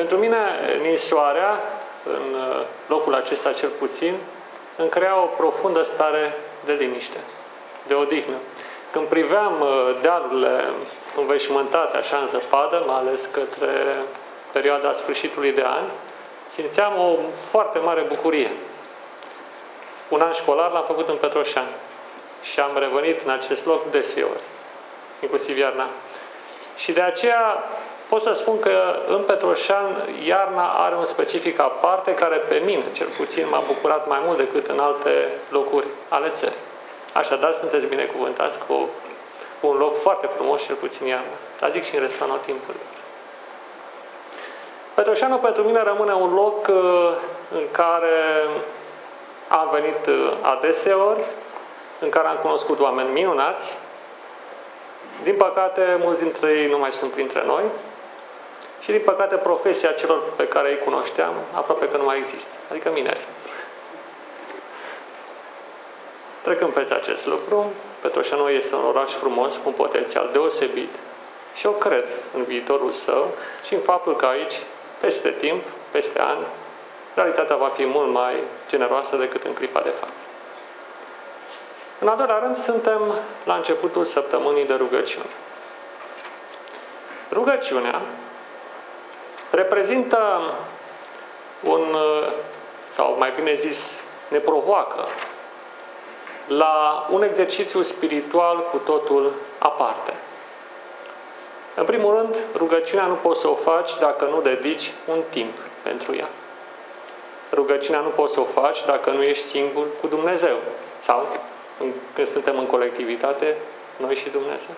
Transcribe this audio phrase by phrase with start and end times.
[0.00, 0.36] Pentru mine,
[0.82, 1.60] ninsoarea,
[2.04, 4.14] în uh, locul acesta cel puțin,
[4.76, 7.16] îmi crea o profundă stare de liniște,
[7.86, 8.34] de odihnă.
[8.92, 10.64] Când priveam uh, dealurile
[11.16, 13.68] înveșmântate așa în zăpadă, mai ales către
[14.52, 15.84] perioada sfârșitului de an,
[16.48, 17.16] simțeam o
[17.50, 18.50] foarte mare bucurie.
[20.08, 21.74] Un an școlar l-am făcut în Petroșani
[22.42, 24.40] și am revenit în acest loc deseori,
[25.20, 25.86] inclusiv iarna.
[26.76, 27.64] Și de aceea
[28.10, 29.86] pot să spun că în Petroșan
[30.24, 34.66] iarna are un specific aparte care pe mine, cel puțin, m-a bucurat mai mult decât
[34.66, 36.56] în alte locuri ale țării.
[37.12, 38.88] Așadar, sunteți binecuvântați cu
[39.60, 41.36] un loc foarte frumos, cel puțin iarna.
[41.60, 42.86] Dar zic și în restul timpurilor.
[44.94, 47.12] Petroșanul pentru mine rămâne un loc uh,
[47.54, 48.44] în care
[49.48, 51.24] am venit uh, adeseori,
[52.00, 53.76] în care am cunoscut oameni minunați.
[55.22, 57.62] Din păcate, mulți dintre ei nu mai sunt printre noi.
[58.80, 62.90] Și din păcate, profesia celor pe care îi cunoșteam aproape că nu mai există, adică
[62.90, 63.26] mineri.
[66.42, 70.94] Trecând peste acest lucru, Petroșanul este un oraș frumos, cu un potențial deosebit
[71.54, 73.34] și eu cred în viitorul său
[73.66, 74.54] și în faptul că aici,
[75.00, 76.46] peste timp, peste ani,
[77.14, 78.34] realitatea va fi mult mai
[78.68, 80.22] generoasă decât în clipa de față.
[81.98, 83.00] În al doilea rând, suntem
[83.44, 85.30] la începutul săptămânii de rugăciune.
[87.32, 88.00] Rugăciunea
[89.50, 90.40] reprezintă
[91.62, 91.96] un,
[92.92, 95.06] sau mai bine zis, ne provoacă
[96.46, 100.14] la un exercițiu spiritual cu totul aparte.
[101.74, 106.16] În primul rând, rugăciunea nu poți să o faci dacă nu dedici un timp pentru
[106.16, 106.28] ea.
[107.52, 110.56] Rugăciunea nu poți să o faci dacă nu ești singur cu Dumnezeu.
[110.98, 111.28] Sau,
[112.14, 113.56] când suntem în colectivitate,
[113.96, 114.74] noi și Dumnezeu.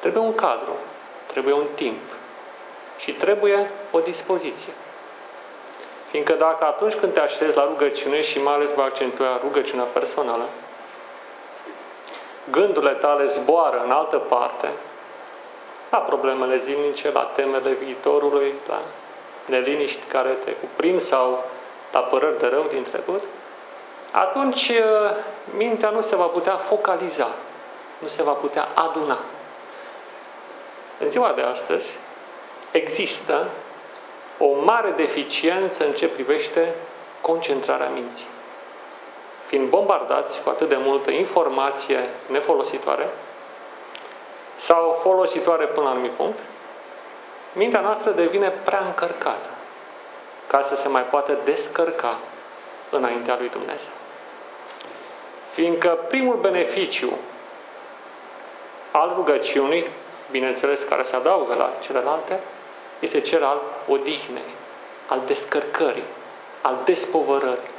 [0.00, 0.76] Trebuie un cadru,
[1.26, 2.00] trebuie un timp
[2.98, 4.72] și trebuie o dispoziție.
[6.10, 10.44] Fiindcă dacă atunci când te aștepți la rugăciune și mai ales va accentua rugăciunea personală,
[12.50, 14.68] gândurile tale zboară în altă parte,
[15.90, 18.80] la problemele zilnice, la temele viitorului, la
[19.46, 21.44] neliniști care te cuprind sau
[21.92, 23.22] la părări de rău din trecut,
[24.12, 25.10] atunci uh,
[25.56, 27.28] mintea nu se va putea focaliza,
[27.98, 29.18] nu se va putea aduna.
[30.98, 31.90] În ziua de astăzi
[32.76, 33.48] există
[34.38, 36.74] o mare deficiență în ce privește
[37.20, 38.26] concentrarea minții
[39.54, 43.08] fiind bombardați cu atât de multă informație nefolositoare
[44.56, 46.38] sau folositoare până la un anumit punct,
[47.52, 49.48] mintea noastră devine prea încărcată
[50.46, 52.18] ca să se mai poată descărca
[52.90, 53.92] înaintea lui Dumnezeu.
[55.50, 57.18] Fiindcă primul beneficiu
[58.90, 59.86] al rugăciunii,
[60.30, 62.40] bineînțeles care se adaugă la celelalte,
[63.04, 64.54] este cel al odihnei,
[65.06, 66.04] al descărcării,
[66.60, 67.72] al despovărării.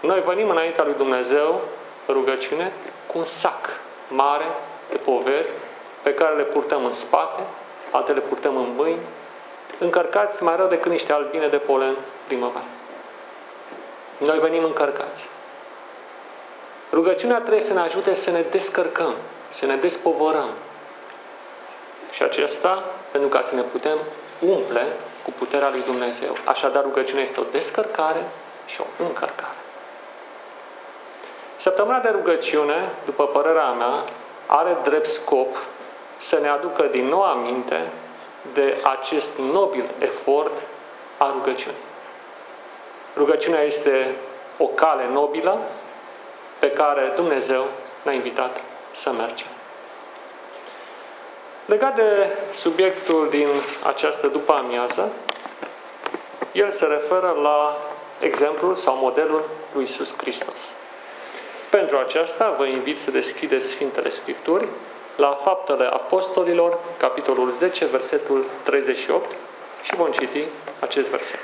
[0.00, 1.60] Noi venim înaintea lui Dumnezeu,
[2.08, 2.72] rugăciune,
[3.06, 4.46] cu un sac mare
[4.90, 5.48] de poveri
[6.02, 7.40] pe care le purtăm în spate,
[7.90, 9.00] altele le purtăm în mâini,
[9.78, 11.94] încărcați mai rău decât niște albine de polen
[12.26, 12.66] primăvară.
[14.18, 15.28] Noi venim încărcați.
[16.92, 19.14] Rugăciunea trebuie să ne ajute să ne descărcăm,
[19.48, 20.48] să ne despovărăm.
[22.10, 23.98] Și acesta pentru ca să ne putem
[24.40, 24.86] umple
[25.22, 26.36] cu puterea lui Dumnezeu.
[26.44, 28.24] Așadar, rugăciunea este o descărcare
[28.66, 29.56] și o încărcare.
[31.56, 34.04] Săptămâna de rugăciune, după părerea mea,
[34.46, 35.56] are drept scop
[36.16, 37.80] să ne aducă din nou aminte
[38.52, 40.62] de acest nobil efort
[41.18, 41.84] a rugăciunii.
[43.16, 44.14] Rugăciunea este
[44.58, 45.58] o cale nobilă
[46.58, 47.66] pe care Dumnezeu
[48.02, 48.60] ne-a invitat
[48.92, 49.53] să mergem.
[51.66, 53.48] Legat de subiectul din
[53.82, 55.12] această după amiază,
[56.52, 57.76] el se referă la
[58.20, 60.72] exemplul sau modelul lui Isus Hristos.
[61.70, 64.66] Pentru aceasta vă invit să deschideți Sfintele Scripturi
[65.16, 69.30] la Faptele Apostolilor, capitolul 10, versetul 38
[69.82, 70.44] și vom citi
[70.80, 71.40] acest verset.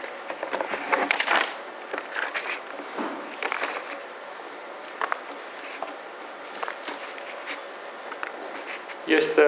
[9.05, 9.43] Este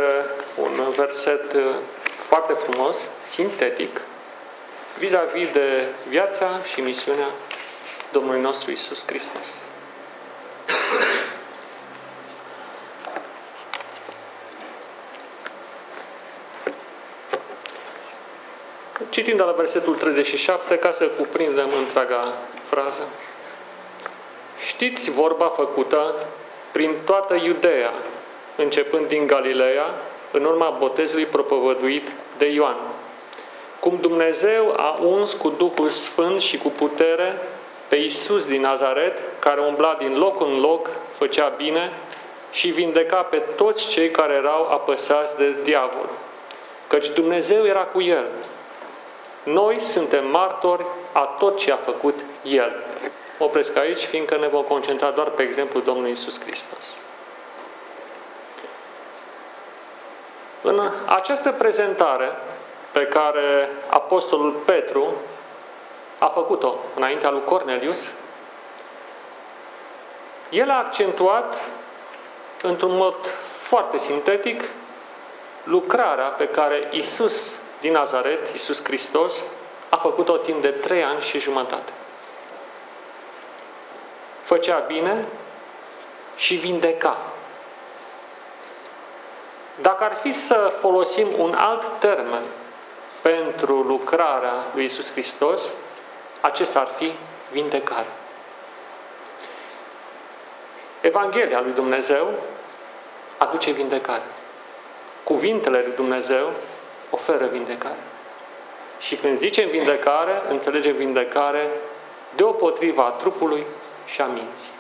[0.57, 1.57] un verset
[2.17, 4.01] foarte frumos, sintetic,
[4.99, 7.29] vis-a-vis -vis de viața și misiunea
[8.13, 9.63] Domnului nostru Isus Hristos.
[19.11, 22.33] Citim de la versetul 37 ca să cuprindem întreaga
[22.69, 23.09] frază.
[24.67, 26.15] Știți vorba făcută
[26.73, 27.93] prin toată Iudeea,
[28.57, 29.95] începând din Galileea,
[30.33, 32.77] în urma botezului propovăduit de Ioan.
[33.81, 37.39] cum Dumnezeu a uns cu Duhul Sfânt și cu putere
[37.89, 41.93] pe Iisus din Nazaret, care umbla din loc în loc, făcea bine
[42.53, 46.09] și vindeca pe toți cei care erau apăsați de diavol.
[46.87, 48.27] Căci Dumnezeu era cu el.
[49.43, 52.73] Noi suntem martori a tot ce a făcut El.
[53.39, 56.97] Mă opresc aici, fiindcă ne vom concentra doar pe exemplul Domnului Isus Hristos.
[60.63, 62.31] În această prezentare
[62.93, 65.15] pe care Apostolul Petru
[66.19, 68.11] a făcut-o înaintea lui Cornelius,
[70.51, 71.57] el a accentuat
[72.63, 74.63] într-un mod foarte sintetic
[75.65, 79.35] lucrarea pe care Isus din Nazaret, Isus Hristos,
[79.89, 81.93] a făcut-o timp de trei ani și jumătate.
[84.43, 85.27] Făcea bine
[86.37, 87.17] și vindeca.
[89.81, 92.43] Dacă ar fi să folosim un alt termen
[93.23, 95.63] pentru lucrarea lui Isus Hristos,
[96.41, 97.13] acesta ar fi
[97.51, 98.07] vindecare.
[101.01, 102.31] Evanghelia lui Dumnezeu
[103.39, 104.23] aduce vindecare.
[105.25, 106.51] Cuvintele lui Dumnezeu
[107.11, 108.03] oferă vindecare.
[108.99, 111.69] Și când zicem vindecare, înțelegem vindecare
[112.35, 113.67] deopotriva trupului
[114.05, 114.71] și a minții.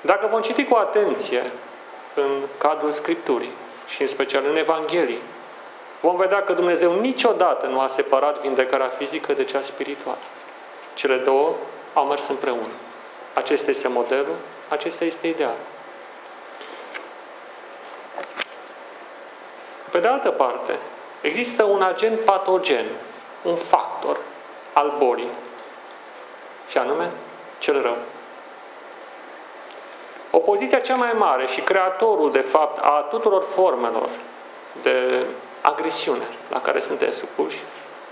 [0.00, 1.50] Dacă vom citi cu atenție
[2.16, 3.50] în cadrul Scripturii
[3.86, 5.18] și în special în Evanghelie,
[6.00, 10.18] vom vedea că Dumnezeu niciodată nu a separat vindecarea fizică de cea spirituală.
[10.94, 11.52] Cele două
[11.94, 12.72] au mers împreună.
[13.34, 14.36] Acesta este modelul,
[14.68, 15.56] acesta este ideal.
[19.90, 20.78] Pe de altă parte,
[21.20, 22.86] există un agent patogen,
[23.42, 24.18] un factor
[24.72, 25.30] al bolii,
[26.68, 27.10] și anume
[27.58, 27.96] cel rău.
[30.56, 34.08] Opoziția cea mai mare și creatorul, de fapt, a tuturor formelor
[34.82, 35.24] de
[35.60, 37.58] agresiune la care suntem supuși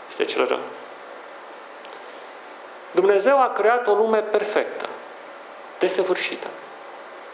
[0.08, 0.58] este cel rău.
[2.90, 4.88] Dumnezeu a creat o lume perfectă,
[5.78, 6.46] desăvârșită.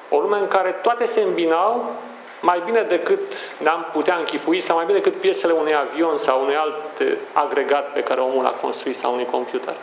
[0.09, 1.93] O lume în care toate se îmbinau
[2.41, 6.57] mai bine decât ne-am putea închipui sau mai bine decât piesele unui avion sau unui
[6.57, 7.03] alt
[7.33, 9.75] agregat pe care omul l-a construit sau unui computer.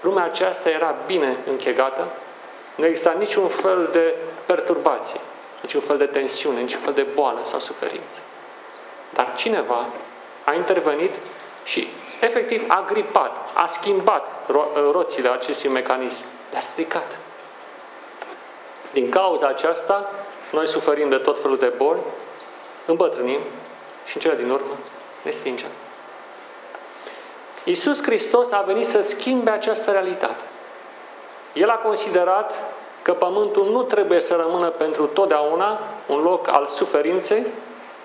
[0.00, 2.08] Lumea aceasta era bine închegată,
[2.74, 4.14] nu exista niciun fel de
[4.46, 5.20] perturbație,
[5.60, 8.20] niciun fel de tensiune, niciun fel de boală sau suferință.
[9.10, 9.86] Dar cineva
[10.44, 11.14] a intervenit
[11.64, 11.88] și
[12.20, 17.16] efectiv a gripat, a schimbat ro- roțile acestui mecanism, le-a stricat.
[18.92, 20.10] Din cauza aceasta,
[20.50, 22.00] noi suferim de tot felul de boli,
[22.86, 23.40] îmbătrânim
[24.06, 24.76] și în cele din urmă
[25.22, 25.68] ne stingem.
[27.64, 30.42] Iisus Hristos a venit să schimbe această realitate.
[31.54, 32.72] El a considerat
[33.02, 37.46] că pământul nu trebuie să rămână pentru totdeauna un loc al suferinței,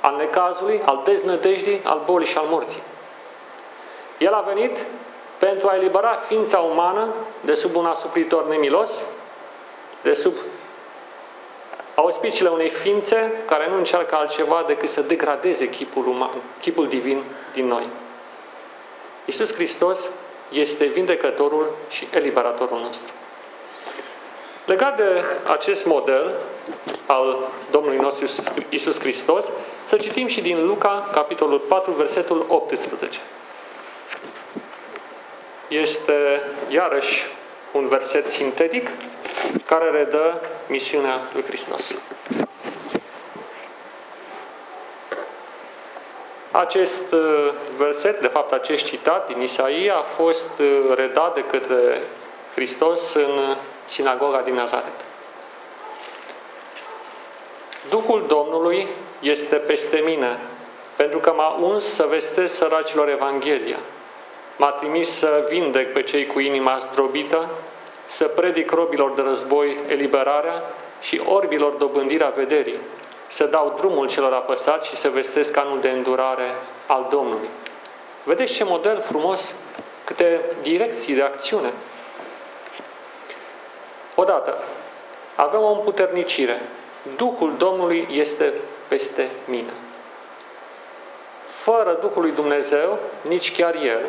[0.01, 2.81] al necazului, al deznădejdii, al bolii și al morții.
[4.17, 4.85] El a venit
[5.37, 7.07] pentru a elibera ființa umană
[7.41, 9.01] de sub un asupritor nemilos,
[10.01, 10.33] de sub
[11.95, 16.29] auspiciile unei ființe care nu încearcă altceva decât să degradeze chipul, uman,
[16.61, 17.23] chipul divin
[17.53, 17.87] din noi.
[19.25, 20.09] Iisus Hristos
[20.49, 23.11] este vindecătorul și eliberatorul nostru.
[24.69, 26.31] Legat de acest model
[27.05, 27.37] al
[27.71, 28.25] Domnului nostru
[28.69, 29.45] Iisus Hristos,
[29.85, 33.19] să citim și din Luca, capitolul 4, versetul 18.
[35.67, 37.23] Este, iarăși,
[37.71, 38.89] un verset sintetic
[39.65, 41.95] care redă misiunea lui Hristos.
[46.51, 52.01] Acest uh, verset, de fapt acest citat din Isaia, a fost uh, redat de către
[52.53, 53.55] Hristos în
[53.89, 54.93] sinagoga din Nazaret.
[57.89, 58.87] Duhul Domnului
[59.19, 60.39] este peste mine,
[60.95, 63.77] pentru că m-a uns să vestesc săracilor Evanghelia.
[64.57, 67.49] M-a trimis să vindec pe cei cu inima zdrobită,
[68.07, 70.63] să predic robilor de război eliberarea
[71.01, 72.77] și orbilor dobândirea vederii,
[73.27, 76.55] să dau drumul celor apăsați și să vestesc anul de îndurare
[76.85, 77.49] al Domnului.
[78.23, 79.55] Vedeți ce model frumos,
[80.03, 81.73] câte direcții de acțiune.
[84.21, 84.57] Odată,
[85.35, 86.61] avem o împuternicire.
[87.15, 88.53] Duhul Domnului este
[88.87, 89.69] peste mine.
[91.47, 94.05] Fără Duhul lui Dumnezeu, nici chiar El,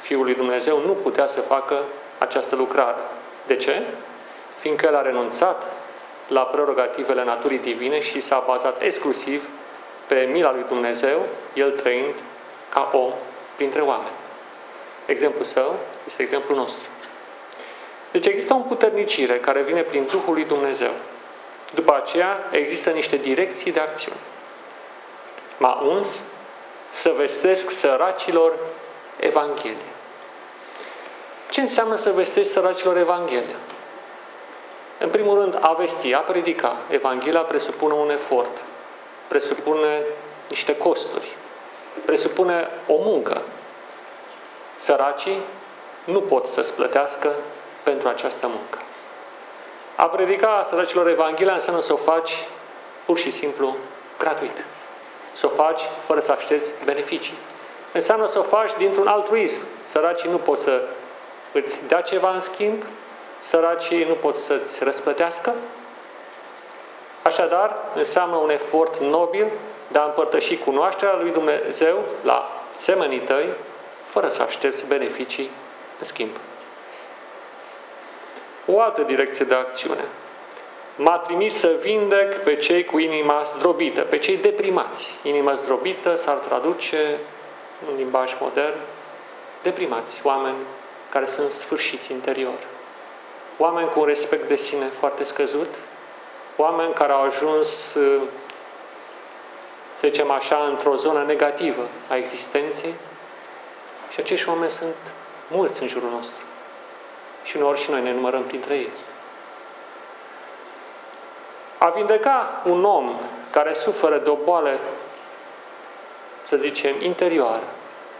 [0.00, 1.78] Fiul lui Dumnezeu, nu putea să facă
[2.18, 3.00] această lucrare.
[3.46, 3.82] De ce?
[4.58, 5.62] Fiindcă El a renunțat
[6.28, 9.48] la prerogativele naturii divine și s-a bazat exclusiv
[10.06, 12.14] pe mila lui Dumnezeu, El trăind
[12.68, 13.12] ca om
[13.56, 14.16] printre oameni.
[15.06, 16.88] Exemplul său este exemplul nostru.
[18.14, 20.90] Deci există o puternicire care vine prin Duhul lui Dumnezeu.
[21.74, 24.18] După aceea există niște direcții de acțiune.
[25.56, 26.20] M-a uns
[26.92, 28.52] să vestesc săracilor
[29.20, 29.92] Evanghelia.
[31.50, 33.56] Ce înseamnă să vestești săracilor Evanghelia?
[34.98, 36.76] În primul rând, a vesti, a predica.
[36.90, 38.64] Evanghelia presupune un efort,
[39.28, 40.02] presupune
[40.48, 41.36] niște costuri,
[42.04, 43.42] presupune o muncă.
[44.76, 45.38] Săracii
[46.04, 47.32] nu pot să-ți plătească
[47.84, 48.78] pentru această muncă.
[49.96, 52.46] A predica săracilor Evanghelia înseamnă să o faci
[53.04, 53.76] pur și simplu
[54.18, 54.64] gratuit.
[55.32, 57.34] Să o faci fără să aștepți beneficii.
[57.92, 59.60] Înseamnă să o faci dintr-un altruism.
[59.86, 60.82] Săracii nu pot să
[61.52, 62.82] îți dea ceva în schimb,
[63.40, 65.54] săracii nu pot să-ți răsplătească.
[67.22, 69.46] Așadar, înseamnă un efort nobil
[69.88, 73.48] de a împărtăși cunoașterea lui Dumnezeu la semenii tăi,
[74.04, 75.50] fără să aștepți beneficii
[75.98, 76.36] în schimb.
[78.66, 80.04] O altă direcție de acțiune.
[80.96, 85.14] M-a trimis să vindec pe cei cu inima zdrobită, pe cei deprimați.
[85.22, 87.18] Inima zdrobită s-ar traduce
[87.88, 88.74] în limbaj modern,
[89.62, 90.56] deprimați, oameni
[91.08, 92.58] care sunt sfârșiți interior.
[93.58, 95.74] Oameni cu un respect de sine foarte scăzut,
[96.56, 97.68] oameni care au ajuns,
[99.98, 102.94] să zicem așa, într-o zonă negativă a existenței
[104.10, 104.96] și acești oameni sunt
[105.50, 106.43] mulți în jurul nostru.
[107.44, 108.90] Și uneori și noi ne numărăm printre ei.
[111.78, 113.20] A vindeca un om
[113.50, 114.78] care suferă de o boală,
[116.48, 117.62] să zicem, interioară,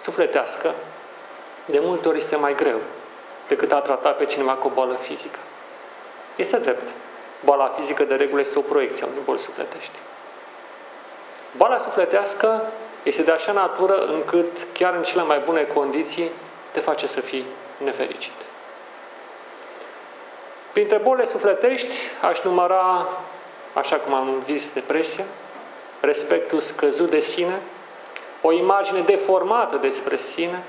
[0.01, 0.75] sufletească,
[1.65, 2.79] de multe ori este mai greu
[3.49, 5.39] decât a trata pe cineva cu o boală fizică.
[6.37, 6.89] Este drept.
[7.45, 9.99] Boala fizică, de regulă, este o proiecție a unei boli sufletești.
[11.57, 12.63] Boala sufletească
[13.03, 16.31] este de așa natură încât, chiar în cele mai bune condiții,
[16.71, 17.45] te face să fii
[17.85, 18.44] nefericit.
[20.75, 23.09] Printre bolile sufletești aș număra,
[23.73, 25.25] așa cum am zis, depresia,
[26.01, 27.61] respectul scăzut de sine,
[28.41, 30.63] o imagine deformată despre sine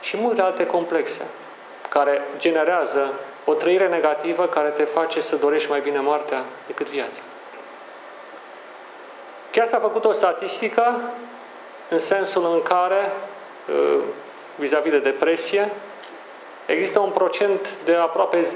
[0.00, 1.26] și multe alte complexe
[1.88, 3.12] care generează
[3.44, 7.20] o trăire negativă care te face să dorești mai bine moartea decât viața.
[9.50, 11.00] Chiar s-a făcut o statistică
[11.88, 13.12] în sensul în care,
[13.68, 13.98] uh,
[14.54, 15.70] vis-a-vis de depresie,
[16.72, 18.46] există un procent de aproape 10%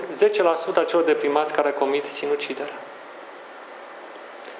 [0.75, 2.73] a celor deprimați care comit sinucidere.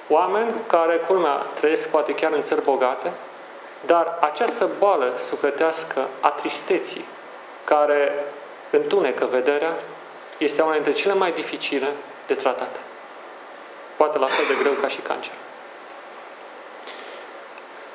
[0.09, 3.13] Oameni care, culmea, trăiesc poate chiar în țări bogate,
[3.87, 7.05] dar această boală sufletească a tristeții,
[7.65, 8.25] care
[8.71, 9.73] întunecă vederea,
[10.39, 11.89] este una dintre cele mai dificile
[12.27, 12.81] de tratat.
[13.97, 15.33] Poate la fel de greu ca și cancer.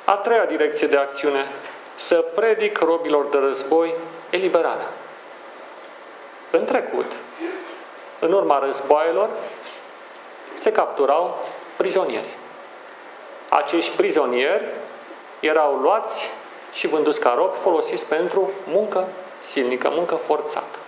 [0.04, 1.46] A treia direcție de acțiune,
[1.94, 3.94] să predic robilor de război
[4.30, 4.88] eliberarea.
[6.50, 7.12] În trecut,
[8.20, 9.28] în urma războaielor,
[10.54, 11.38] se capturau
[11.76, 12.36] prizonieri.
[13.48, 14.64] Acești prizonieri
[15.40, 16.30] erau luați
[16.72, 19.08] și vânduți ca robi, folosiți pentru muncă
[19.40, 20.78] silnică, muncă forțată.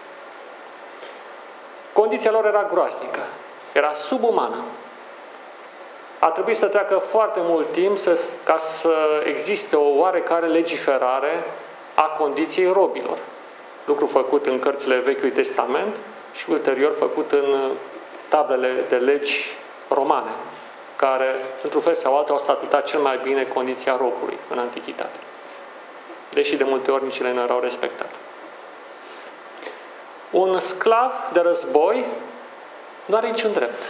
[1.92, 3.20] Condiția lor era groaznică,
[3.72, 4.62] era subumană.
[6.18, 11.44] A trebuit să treacă foarte mult timp să, ca să existe o oarecare legiferare
[11.94, 13.18] a condiției robilor.
[13.90, 15.96] Lucru făcut în cărțile Vechiului Testament
[16.32, 17.70] și ulterior făcut în
[18.28, 19.50] tablele de legi
[19.88, 20.30] romane,
[20.96, 25.18] care, într-un fel sau altul, au statutat cel mai bine condiția robului în Antichitate.
[26.32, 28.14] Deși de multe ori nici ele nu erau respectate.
[30.30, 32.04] Un sclav de război
[33.04, 33.82] nu are niciun drept.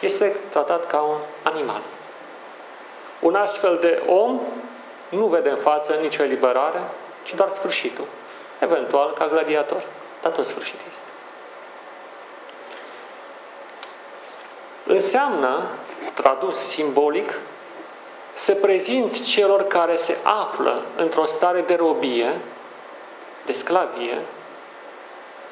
[0.00, 1.80] Este tratat ca un animal.
[3.20, 4.40] Un astfel de om
[5.08, 6.80] nu vede în față nicio eliberare,
[7.22, 8.06] ci doar sfârșitul.
[8.62, 9.82] Eventual ca gladiator.
[10.20, 11.04] Dar tot sfârșit este.
[14.86, 15.66] Înseamnă,
[16.14, 17.40] tradus simbolic,
[18.32, 22.30] să prezinți celor care se află într-o stare de robie,
[23.46, 24.18] de sclavie,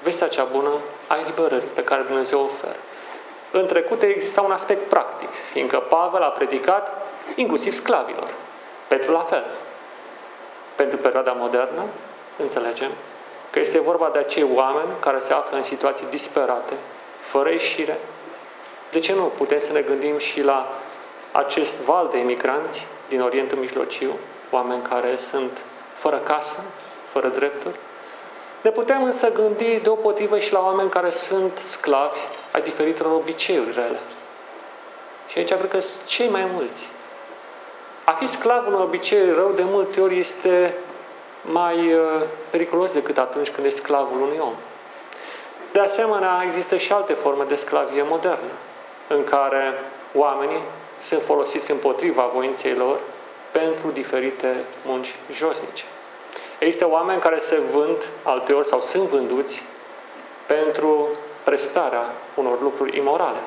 [0.02, 0.70] vestea cea bună
[1.06, 2.76] a eliberării pe care Dumnezeu o oferă.
[3.50, 8.28] În trecut exista un aspect practic, fiindcă Pavel a predicat inclusiv sclavilor.
[8.86, 9.44] Petru la fel.
[10.74, 11.82] Pentru perioada modernă,
[12.40, 12.90] înțelegem
[13.50, 16.74] că este vorba de acei oameni care se află în situații disperate,
[17.20, 17.98] fără ieșire.
[18.90, 19.22] De ce nu?
[19.22, 20.72] Putem să ne gândim și la
[21.32, 24.16] acest val de emigranți din Orientul Mijlociu,
[24.50, 25.58] oameni care sunt
[25.94, 26.64] fără casă,
[27.04, 27.74] fără drepturi,
[28.62, 32.18] ne putem însă gândi deopotrivă și la oameni care sunt sclavi
[32.52, 33.98] ai diferitelor obiceiuri rele.
[35.28, 36.88] Și aici cred că sunt cei mai mulți.
[38.04, 40.74] A fi sclav unui obicei rău de multe ori este
[41.42, 44.54] mai uh, periculos decât atunci când ești sclavul unui om.
[45.72, 48.52] De asemenea, există și alte forme de sclavie modernă,
[49.08, 49.74] în care
[50.14, 50.60] oamenii
[51.00, 52.98] sunt folosiți împotriva voinței lor
[53.50, 55.84] pentru diferite munci josnice.
[56.58, 59.62] Există oameni care se vând alteori sau sunt vânduți
[60.46, 61.08] pentru
[61.42, 63.38] prestarea unor lucruri imorale.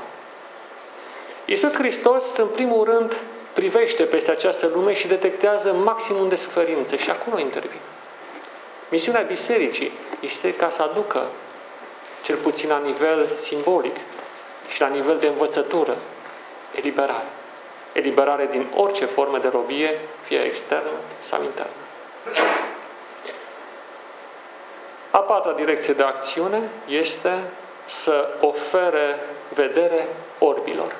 [1.45, 3.15] Iisus Hristos, în primul rând,
[3.53, 7.81] privește peste această lume și detectează maximum de suferință și acolo intervine.
[8.89, 11.25] Misiunea bisericii este ca să aducă,
[12.23, 13.95] cel puțin la nivel simbolic
[14.67, 15.97] și la nivel de învățătură,
[16.75, 17.27] eliberare.
[17.93, 21.71] Eliberare din orice formă de robie, fie externă sau internă.
[25.11, 27.43] A patra direcție de acțiune este
[27.85, 29.19] să ofere
[29.53, 30.07] vedere
[30.39, 30.95] orbilor.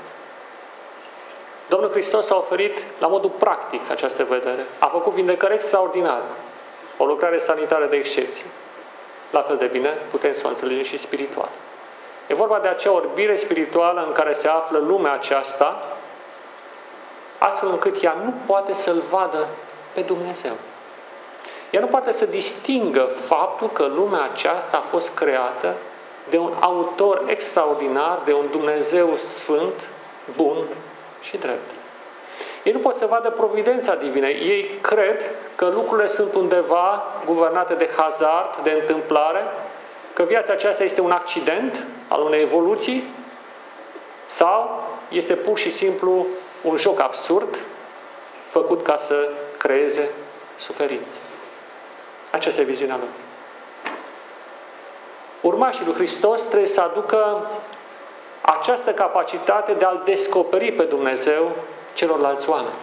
[1.68, 4.66] Domnul Hristos a oferit la modul practic această vedere.
[4.80, 6.24] A făcut vindecări extraordinare.
[6.98, 8.46] O lucrare sanitară de excepție.
[9.30, 11.50] La fel de bine putem să o înțelegem și spiritual.
[12.28, 15.86] E vorba de acea orbire spirituală în care se află lumea aceasta,
[17.38, 19.48] astfel încât ea nu poate să-L vadă
[19.94, 20.54] pe Dumnezeu.
[21.70, 25.74] Ea nu poate să distingă faptul că lumea aceasta a fost creată
[26.30, 29.90] de un autor extraordinar, de un Dumnezeu sfânt,
[30.36, 30.58] bun
[31.24, 31.70] și drept.
[32.64, 34.28] Ei nu pot să vadă providența divină.
[34.28, 35.22] Ei cred
[35.56, 39.44] că lucrurile sunt undeva guvernate de hazard, de întâmplare,
[40.14, 43.04] că viața aceasta este un accident al unei evoluții
[44.26, 46.26] sau este pur și simplu
[46.62, 47.60] un joc absurd
[48.48, 50.10] făcut ca să creeze
[50.58, 51.20] suferință.
[52.32, 53.10] Aceasta e viziunea lui.
[55.42, 57.48] Urmașii lui Hristos trebuie să aducă
[58.46, 61.52] această capacitate de a-L descoperi pe Dumnezeu
[61.94, 62.76] celorlalți oameni.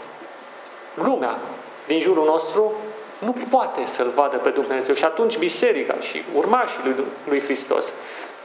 [0.94, 1.38] Lumea
[1.86, 2.72] din jurul nostru
[3.18, 6.94] nu poate să-L vadă pe Dumnezeu și atunci biserica și urmașii lui,
[7.28, 7.92] lui Hristos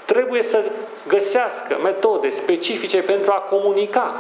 [0.06, 0.72] trebuie să
[1.08, 4.14] găsească metode specifice pentru a comunica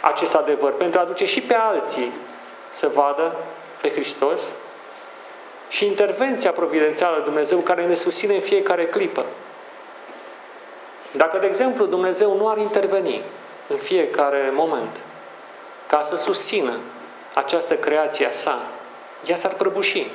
[0.00, 2.12] acest adevăr, pentru a aduce și pe alții
[2.70, 3.36] să vadă
[3.80, 4.48] pe Hristos
[5.68, 9.24] și intervenția providențială lui Dumnezeu care ne susține în fiecare clipă.
[11.12, 13.22] Dacă, de exemplu, Dumnezeu nu ar interveni
[13.68, 15.00] în fiecare moment
[15.86, 16.72] ca să susțină
[17.34, 18.58] această creație a sa,
[19.26, 20.10] ea s-ar prăbuși.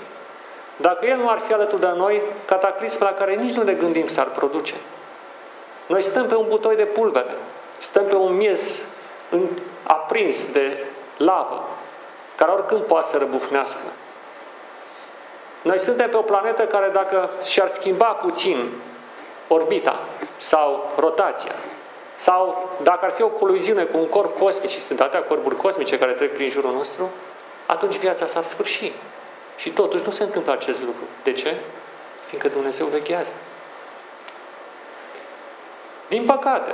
[0.75, 4.07] Dacă El nu ar fi alături de noi, cataclism la care nici nu ne gândim
[4.07, 4.73] s-ar produce.
[5.85, 7.35] Noi stăm pe un butoi de pulbere,
[7.77, 8.85] stăm pe un miez
[9.83, 10.85] aprins de
[11.17, 11.67] lavă,
[12.35, 13.87] care oricând poate să răbufnească.
[15.61, 18.69] Noi suntem pe o planetă care dacă și-ar schimba puțin
[19.47, 19.99] orbita
[20.37, 21.55] sau rotația,
[22.15, 25.97] sau dacă ar fi o coliziune cu un corp cosmic și sunt atâtea corpuri cosmice
[25.97, 27.09] care trec prin jurul nostru,
[27.65, 28.91] atunci viața s-ar sfârși.
[29.57, 31.03] Și totuși nu se întâmplă acest lucru.
[31.23, 31.55] De ce?
[32.27, 33.31] Fiindcă Dumnezeu veghează.
[36.07, 36.71] Din păcate,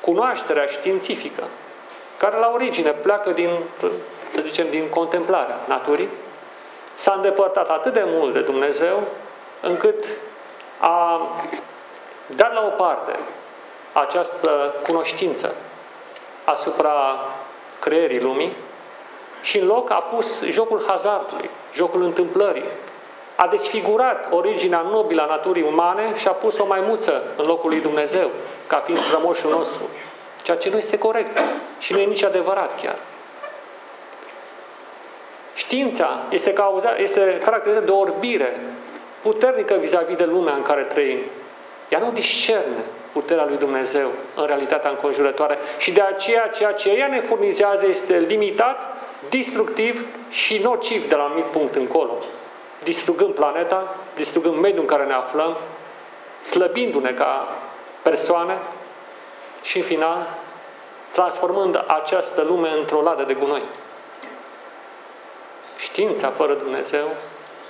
[0.00, 1.42] cunoașterea științifică,
[2.16, 3.50] care la origine pleacă din,
[4.30, 6.08] să zicem, din contemplarea naturii,
[6.94, 9.02] s-a îndepărtat atât de mult de Dumnezeu,
[9.60, 10.04] încât
[10.78, 11.20] a
[12.26, 13.18] dat la o parte
[13.92, 15.54] această cunoștință
[16.44, 16.94] asupra
[17.80, 18.52] creierii lumii
[19.42, 22.64] și în loc a pus jocul hazardului, jocul întâmplării.
[23.36, 27.80] A desfigurat originea nobilă a naturii umane și a pus o maimuță în locul lui
[27.80, 28.30] Dumnezeu,
[28.66, 29.88] ca fiind strămoșul nostru.
[30.42, 31.42] Ceea ce nu este corect
[31.78, 32.96] și nu e nici adevărat chiar.
[35.54, 38.60] Știința este, cauza, este caracterizată de o orbire
[39.22, 41.18] puternică vis-a-vis de lumea în care trăim.
[41.92, 47.06] Ea nu discerne puterea lui Dumnezeu în realitatea înconjurătoare și de aceea ceea ce ea
[47.06, 48.96] ne furnizează este limitat,
[49.28, 52.18] destructiv și nociv de la un anumit punct încolo.
[52.82, 55.56] Distrugând planeta, distrugând mediul în care ne aflăm,
[56.42, 57.48] slăbindu-ne ca
[58.02, 58.58] persoane
[59.62, 60.26] și în final
[61.10, 63.62] transformând această lume într-o ladă de gunoi.
[65.76, 67.06] Știința fără Dumnezeu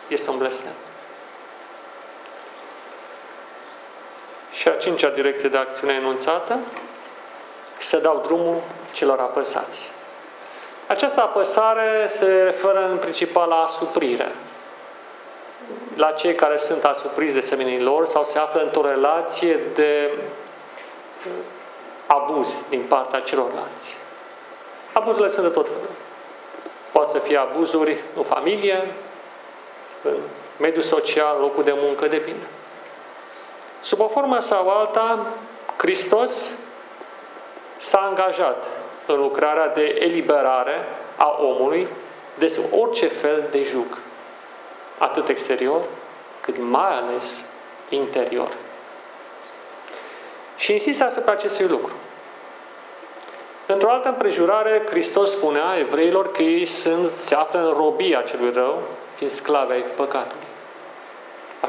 [0.08, 0.72] este un blestem.
[4.52, 6.58] Și a cincea direcție de acțiune enunțată,
[7.78, 8.60] să dau drumul
[8.92, 9.90] celor apăsați.
[10.86, 14.32] Această apăsare se referă în principal la asuprire.
[15.96, 20.10] La cei care sunt asupriți de semenii lor sau se află într-o relație de
[22.06, 23.96] abuz din partea celorlalți.
[24.92, 25.88] Abuzurile sunt de tot felul.
[26.92, 28.94] Poate să fie abuzuri în familie,
[30.02, 30.16] în
[30.60, 32.46] mediul social, locul de muncă, de bine.
[33.82, 35.26] Sub o formă sau alta,
[35.76, 36.50] Hristos
[37.78, 38.66] s-a angajat
[39.06, 40.84] în lucrarea de eliberare
[41.16, 41.88] a omului
[42.38, 43.98] de sub orice fel de jug,
[44.98, 45.84] atât exterior,
[46.40, 47.40] cât mai ales
[47.88, 48.48] interior.
[50.56, 51.92] Și insist asupra acestui lucru.
[53.66, 58.82] Într-o altă împrejurare, Hristos spunea evreilor că ei sunt, se află în robia celui rău,
[59.14, 60.41] fiind sclavi ai păcatului.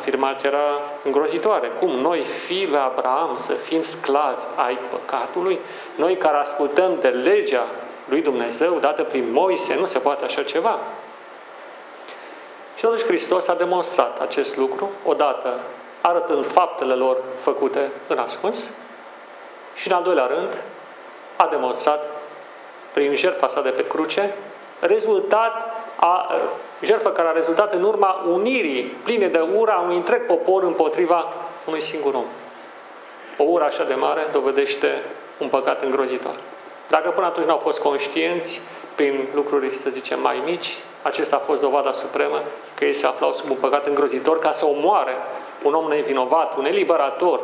[0.04, 1.68] Afirmația era îngrozitoare.
[1.80, 5.60] Cum noi, fiii lui Abraham, să fim sclavi ai păcatului?
[5.96, 7.66] Noi care ascultăm de legea
[8.10, 10.80] lui Dumnezeu dată prin Moise, nu se poate așa ceva.
[12.76, 15.60] Și totuși Hristos a demonstrat acest lucru, odată
[16.02, 18.70] arătând faptele lor făcute în ascuns
[19.74, 20.58] și în al doilea rând
[21.36, 22.06] a demonstrat
[22.94, 24.34] prin jertfa sa de pe cruce
[24.80, 26.32] rezultat a,
[26.82, 31.34] jertfă care a rezultat în urma unirii pline de ura unui întreg popor împotriva
[31.66, 32.26] unui singur om.
[33.38, 35.02] O ură așa de mare dovedește
[35.38, 36.36] un păcat îngrozitor.
[36.88, 38.62] Dacă până atunci nu au fost conștienți
[38.96, 42.42] prin lucruri, să zicem, mai mici, acesta a fost dovada supremă
[42.76, 45.14] că ei se aflau sub un păcat îngrozitor ca să omoare
[45.64, 47.42] un om nevinovat, un eliberator,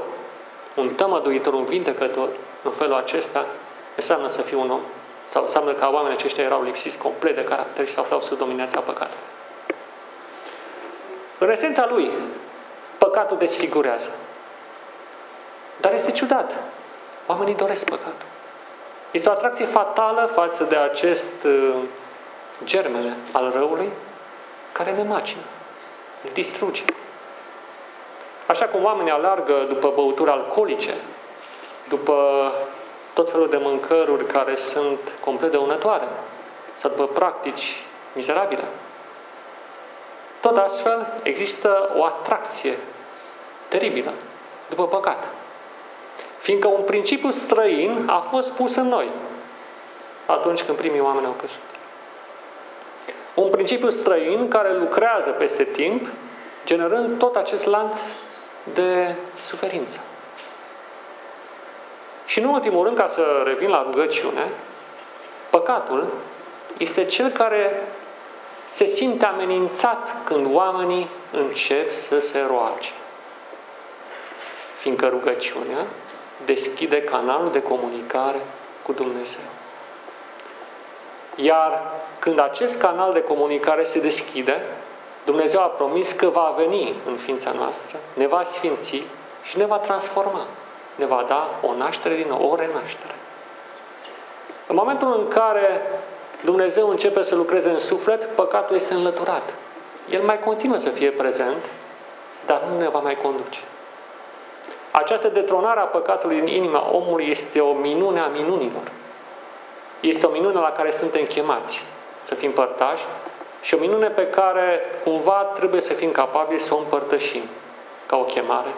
[0.76, 2.28] un tămăduitor, un vindecător.
[2.63, 3.45] În felul acesta
[3.95, 4.80] înseamnă să fii un om.
[5.30, 8.80] Sau înseamnă că oamenii aceștia erau lipsiți complet de caracter și se aflau sub dominația
[8.80, 9.26] păcatului.
[11.38, 12.12] În esența lui,
[12.98, 14.10] păcatul desfigurează.
[15.80, 16.56] Dar este ciudat.
[17.28, 18.28] Oamenii doresc păcatul.
[19.12, 21.76] Este o atracție fatală față de acest uh,
[22.63, 23.89] germele al răului
[24.72, 25.42] care ne macină,
[26.24, 26.84] îl distruge.
[28.48, 30.94] Așa cum oamenii alargă după băuturi alcoolice,
[31.88, 32.52] după
[33.19, 36.08] tot felul de mâncăruri care sunt complet dăunătoare
[36.75, 38.63] sau după practici mizerabile.
[40.41, 42.77] Tot astfel există o atracție
[43.67, 44.12] teribilă
[44.69, 45.27] după păcat.
[46.38, 49.10] Fiindcă un principiu străin a fost pus în noi
[50.25, 51.60] atunci când primii oameni au căzut.
[53.34, 56.08] Un principiu străin care lucrează peste timp,
[56.65, 57.97] generând tot acest lanț
[58.73, 59.15] de
[59.47, 59.99] suferință.
[62.30, 64.48] Și în ultimul rând, ca să revin la rugăciune,
[65.50, 66.08] păcatul
[66.78, 67.88] este cel care
[68.70, 72.89] se simte amenințat când oamenii încep să se roage.
[74.80, 75.86] Fiindcă rugăciunea
[76.46, 78.39] deschide canalul de comunicare
[78.82, 79.44] cu Dumnezeu.
[81.36, 84.62] Iar când acest canal de comunicare se deschide,
[85.26, 89.04] Dumnezeu a promis că va veni în ființa noastră, ne va sfinți
[89.44, 90.46] și ne va transforma.
[91.00, 93.14] Ne va da o naștere din nou, o renaștere.
[94.68, 95.82] În momentul în care
[96.44, 99.54] Dumnezeu începe să lucreze în suflet, păcatul este înlăturat.
[100.10, 101.66] El mai continuă să fie prezent,
[102.46, 103.60] dar nu ne va mai conduce.
[104.92, 108.92] Această detronare a păcatului în inima omului este o minune a minunilor.
[110.00, 111.86] Este o minune la care suntem chemați
[112.24, 113.04] să fim părtași
[113.62, 117.44] și o minune pe care cumva trebuie să fim capabili să o împărtășim
[118.06, 118.70] ca o chemare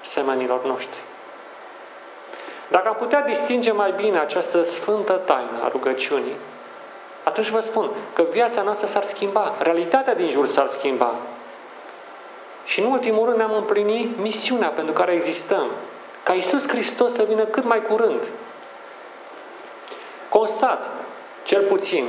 [0.00, 1.09] semenilor noștri.
[2.70, 6.34] Dacă am putea distinge mai bine această sfântă taină a rugăciunii,
[7.22, 11.14] atunci vă spun că viața noastră s-ar schimba, realitatea din jur s-ar schimba.
[12.64, 15.66] Și în ultimul rând ne-am împlinit misiunea pentru care existăm,
[16.22, 18.28] ca Iisus Hristos să vină cât mai curând.
[20.28, 20.90] Constat,
[21.44, 22.04] cel puțin,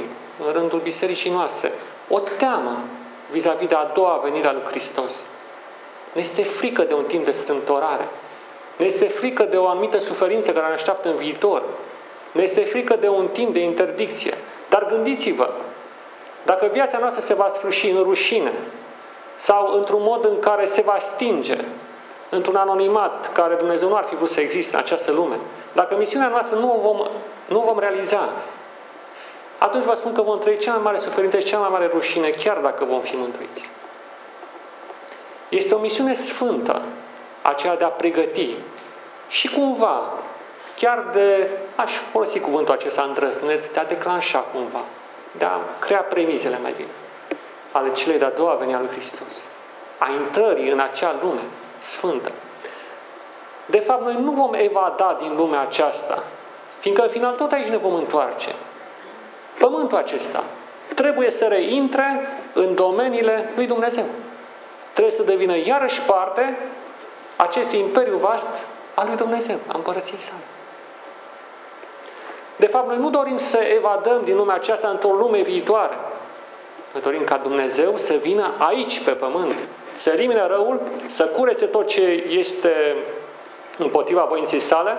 [0.45, 1.71] în rândul bisericii noastre,
[2.07, 2.77] o teamă
[3.31, 5.13] vis-a-vis de a doua venire a lui Hristos.
[6.13, 8.07] Ne este frică de un timp de strâmtorare.
[8.75, 11.63] Ne este frică de o anumită suferință care ne așteaptă în viitor.
[12.31, 14.33] Ne este frică de un timp de interdicție.
[14.69, 15.49] Dar gândiți-vă,
[16.45, 18.51] dacă viața noastră se va sfârși în rușine
[19.35, 21.57] sau într-un mod în care se va stinge,
[22.29, 25.35] într-un anonimat care Dumnezeu nu ar fi vrut să existe în această lume,
[25.73, 27.07] dacă misiunea noastră nu o vom,
[27.45, 28.29] nu o vom realiza,
[29.57, 32.29] atunci vă spun că vom trăi cea mai mare suferință și cea mai mare rușine,
[32.29, 33.69] chiar dacă vom fi mântuiți.
[35.49, 36.81] Este o misiune sfântă,
[37.41, 38.49] aceea de a pregăti
[39.27, 40.13] și cumva,
[40.77, 44.81] chiar de, aș folosi cuvântul acesta îndrăzneț, de a declanșa cumva,
[45.37, 46.89] de a crea premizele mai bine,
[47.71, 49.45] ale celei de-a doua venea lui Hristos,
[49.97, 51.41] a intrării în acea lume
[51.77, 52.31] sfântă.
[53.65, 56.23] De fapt, noi nu vom evada din lumea aceasta,
[56.79, 58.49] fiindcă în final tot aici ne vom întoarce.
[59.59, 60.43] Pământul acesta
[60.95, 64.03] trebuie să reintre în domeniile lui Dumnezeu.
[64.91, 66.57] Trebuie să devină iarăși parte
[67.41, 68.61] acestui imperiu vast
[68.93, 70.41] al lui Dumnezeu, a împărăției sale.
[72.55, 75.95] De fapt, noi nu dorim să evadăm din lumea aceasta într-o lume viitoare.
[76.91, 79.53] Noi dorim ca Dumnezeu să vină aici, pe pământ,
[79.91, 82.95] să elimine răul, să curețe tot ce este
[83.77, 84.97] împotriva voinței sale,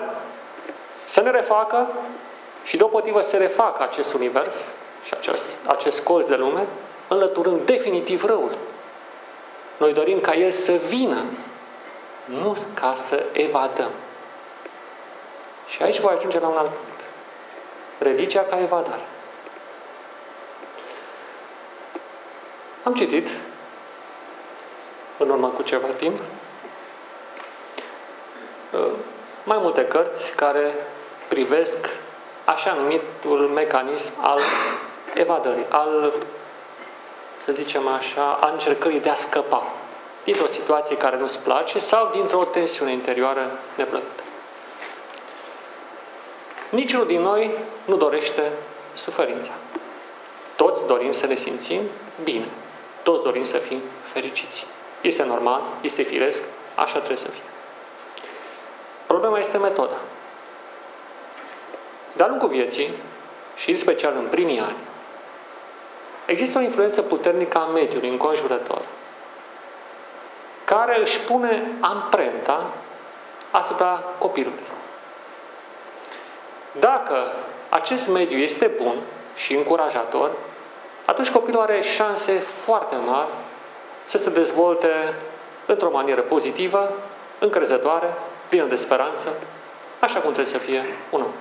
[1.05, 1.87] să ne refacă
[2.64, 4.68] și deopotrivă să refacă acest univers
[5.05, 6.66] și acest, acest colț de lume,
[7.09, 8.50] înlăturând definitiv răul.
[9.76, 11.22] Noi dorim ca El să vină,
[12.40, 13.90] nu ca să evadăm.
[15.68, 17.01] Și aici voi ajunge la un alt punct.
[17.99, 19.03] religia ca evadare.
[22.83, 23.29] Am citit
[25.18, 26.21] în urmă cu ceva timp
[28.71, 28.92] uh,
[29.45, 30.75] mai multe cărți care
[31.29, 31.88] privesc
[32.45, 34.40] așa numitul mecanism al
[35.14, 36.12] evadării, al,
[37.38, 39.73] să zicem așa, a încercării de a scăpa
[40.25, 44.23] dintr-o situație care nu-ți place sau dintr-o tensiune interioară neplăcută.
[46.69, 47.51] Niciunul din noi
[47.85, 48.43] nu dorește
[48.95, 49.51] suferința.
[50.57, 51.81] Toți dorim să ne simțim
[52.25, 52.47] bine.
[53.03, 54.67] Toți dorim să fim fericiți.
[55.01, 56.43] Este normal, este firesc,
[56.75, 57.43] așa trebuie să fie.
[59.07, 59.97] Problema este metoda.
[62.13, 62.91] De-a lungul vieții,
[63.57, 64.77] și în special în primii ani,
[66.27, 68.83] există o influență puternică a mediului înconjurător,
[70.85, 72.66] care își pune amprenta
[73.51, 74.62] asupra copilului.
[76.81, 77.33] Dacă
[77.68, 78.95] acest mediu este bun
[79.35, 80.31] și încurajator,
[81.05, 83.29] atunci copilul are șanse foarte mari
[84.05, 85.14] să se dezvolte
[85.66, 86.92] într-o manieră pozitivă,
[87.38, 88.14] încrezătoare,
[88.49, 89.29] plină de speranță,
[89.99, 91.33] așa cum trebuie să fie un om.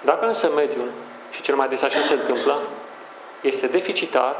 [0.00, 0.90] Dacă însă mediul,
[1.30, 2.60] și cel mai des așa se întâmplă,
[3.40, 4.36] este deficitar,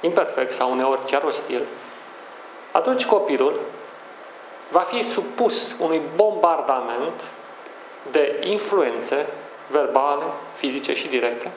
[0.00, 1.62] imperfect sau uneori chiar ostil,
[2.72, 3.60] atunci copilul
[4.70, 7.22] va fi supus unui bombardament
[8.10, 9.26] de influențe
[9.66, 11.50] verbale, fizice și directe,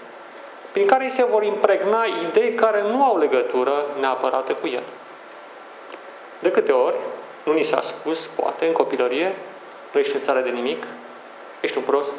[0.71, 4.83] prin care îi se vor impregna idei care nu au legătură neapărată cu el.
[6.39, 6.95] De câte ori,
[7.43, 9.35] nu ni s-a spus, poate, în copilărie,
[9.91, 10.83] nu ești în stare de nimic,
[11.59, 12.13] ești un prost,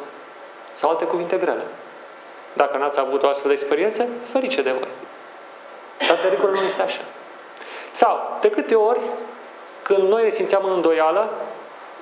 [0.73, 1.63] sau alte cuvinte grele.
[2.53, 4.87] Dacă n-ați avut o astfel de experiență, ferice de voi.
[6.07, 7.01] Dar de regulă nu este așa.
[7.93, 8.99] Sau, de câte ori,
[9.81, 11.29] când noi ne simțeam în îndoială,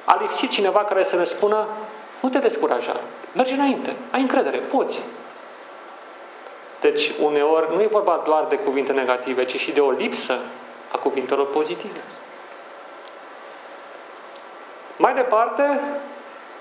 [0.06, 1.68] a lipsit cineva care să ne spună
[2.20, 2.96] nu te descuraja,
[3.36, 5.00] mergi înainte, ai încredere, poți.
[6.82, 10.38] Deci, uneori, nu e vorba doar de cuvinte negative, ci și de o lipsă
[10.92, 12.00] a cuvintelor pozitive.
[14.98, 15.80] Mai departe,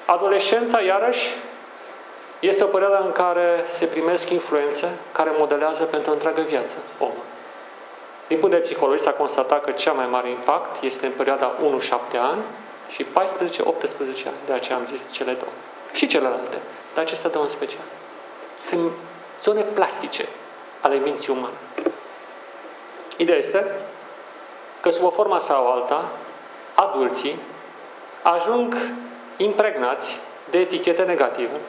[0.05, 1.29] adolescența, iarăși,
[2.40, 7.30] este o perioadă în care se primesc influențe care modelează pentru întreagă viață omul.
[8.31, 11.53] Din punct de vedere psihologic s-a constatat că cea mai mare impact este în perioada
[11.53, 12.43] 1-7 ani
[12.88, 13.09] și 14-18
[14.27, 14.37] ani.
[14.47, 15.53] De aceea am zis cele două.
[15.93, 16.57] Și celelalte,
[16.95, 17.85] dar acestea două în special.
[18.62, 18.90] Sunt
[19.43, 20.29] zone plastice
[20.81, 21.55] ale minții umane.
[23.16, 23.64] Ideea este
[24.81, 26.09] că sub o formă sau alta,
[26.75, 27.38] adulții
[28.23, 28.77] ajung
[29.37, 30.19] impregnați
[30.51, 31.61] de etichete negative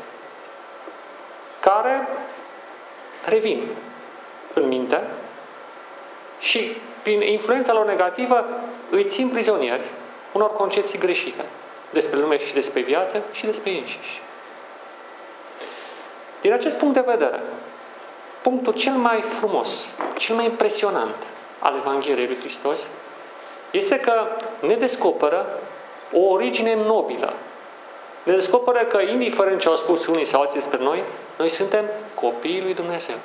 [1.60, 2.08] care
[3.26, 3.68] revin
[4.54, 5.04] în minte
[6.42, 8.46] și prin influența lor negativă
[8.90, 9.84] îi țin prizonieri
[10.32, 11.46] unor concepții greșite
[11.90, 14.22] despre lume și despre viață și despre ei înșiși.
[16.42, 17.40] Din acest punct de vedere,
[18.42, 21.16] punctul cel mai frumos, cel mai impresionant
[21.60, 22.88] al Evangheliei lui Hristos
[23.72, 24.14] este că
[24.60, 25.60] ne descoperă
[26.14, 27.34] o origine nobilă.
[28.24, 31.04] Ne descoperă că, indiferent ce au spus unii sau alții despre noi,
[31.38, 33.16] noi suntem copiii lui Dumnezeu.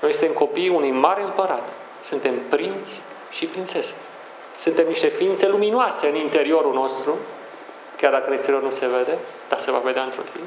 [0.00, 1.72] Noi suntem copiii unui mare împărat.
[2.02, 3.94] Suntem prinți și prințese.
[4.58, 7.16] Suntem niște ființe luminoase în interiorul nostru,
[7.96, 10.40] chiar dacă în exterior nu se vede, dar se va vedea într-o zi.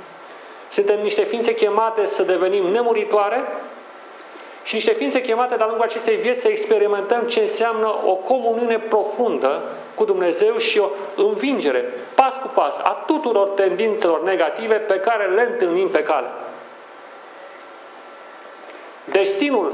[0.69, 3.43] Suntem niște ființe chemate să devenim nemuritoare
[4.63, 9.61] și niște ființe chemate de-a lungul acestei vieți să experimentăm ce înseamnă o comuniune profundă
[9.95, 15.41] cu Dumnezeu și o învingere, pas cu pas, a tuturor tendințelor negative pe care le
[15.51, 16.27] întâlnim pe cale.
[19.03, 19.73] Destinul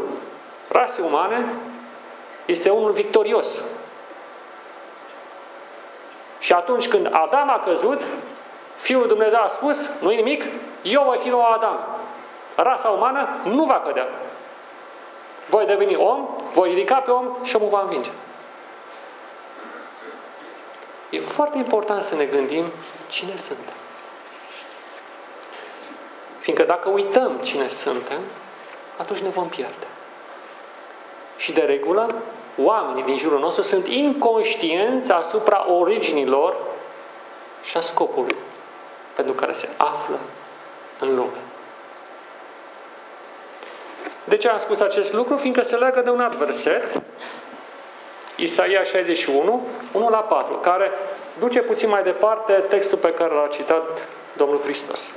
[0.67, 1.45] rasei umane
[2.45, 3.61] este unul victorios.
[6.39, 8.01] Și atunci când Adam a căzut,
[8.77, 10.43] Fiul Dumnezeu a spus, nu nimic,
[10.81, 11.79] eu voi fi nou Adam.
[12.55, 14.07] Rasa umană nu va cădea.
[15.49, 18.09] Voi deveni om, voi ridica pe om și omul va învinge.
[21.09, 22.65] E foarte important să ne gândim
[23.07, 23.73] cine suntem.
[26.39, 28.19] Fiindcă dacă uităm cine suntem,
[28.97, 29.87] atunci ne vom pierde.
[31.41, 32.15] Și de regulă,
[32.57, 36.55] oamenii din jurul nostru sunt inconștienți asupra originilor
[37.63, 38.35] și a scopului
[39.15, 40.19] pentru care se află
[40.99, 41.41] în lume.
[44.23, 45.35] De ce am spus acest lucru?
[45.35, 47.01] Fiindcă se leagă de un alt verset,
[48.35, 50.91] Isaia 61, 1 la 4, care
[51.39, 55.09] duce puțin mai departe textul pe care l-a citat Domnul Hristos.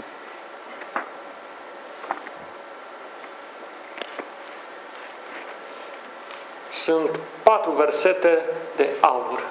[6.85, 8.45] Sunt patru versete
[8.77, 9.43] de aur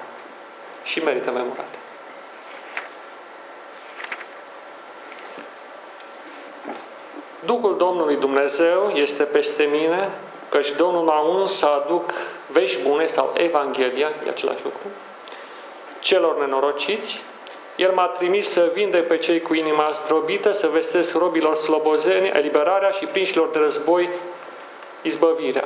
[0.84, 1.78] și merită memorate.
[7.44, 10.10] Duhul Domnului Dumnezeu este peste mine,
[10.48, 12.12] căci Domnul m-a uns să aduc
[12.46, 14.86] vești bune sau Evanghelia, e același lucru,
[16.00, 17.20] celor nenorociți.
[17.76, 22.90] El m-a trimis să vinde pe cei cu inima zdrobită, să vestesc robilor slobozeni eliberarea
[22.90, 24.08] și prinșilor de război
[25.02, 25.64] izbăvirea.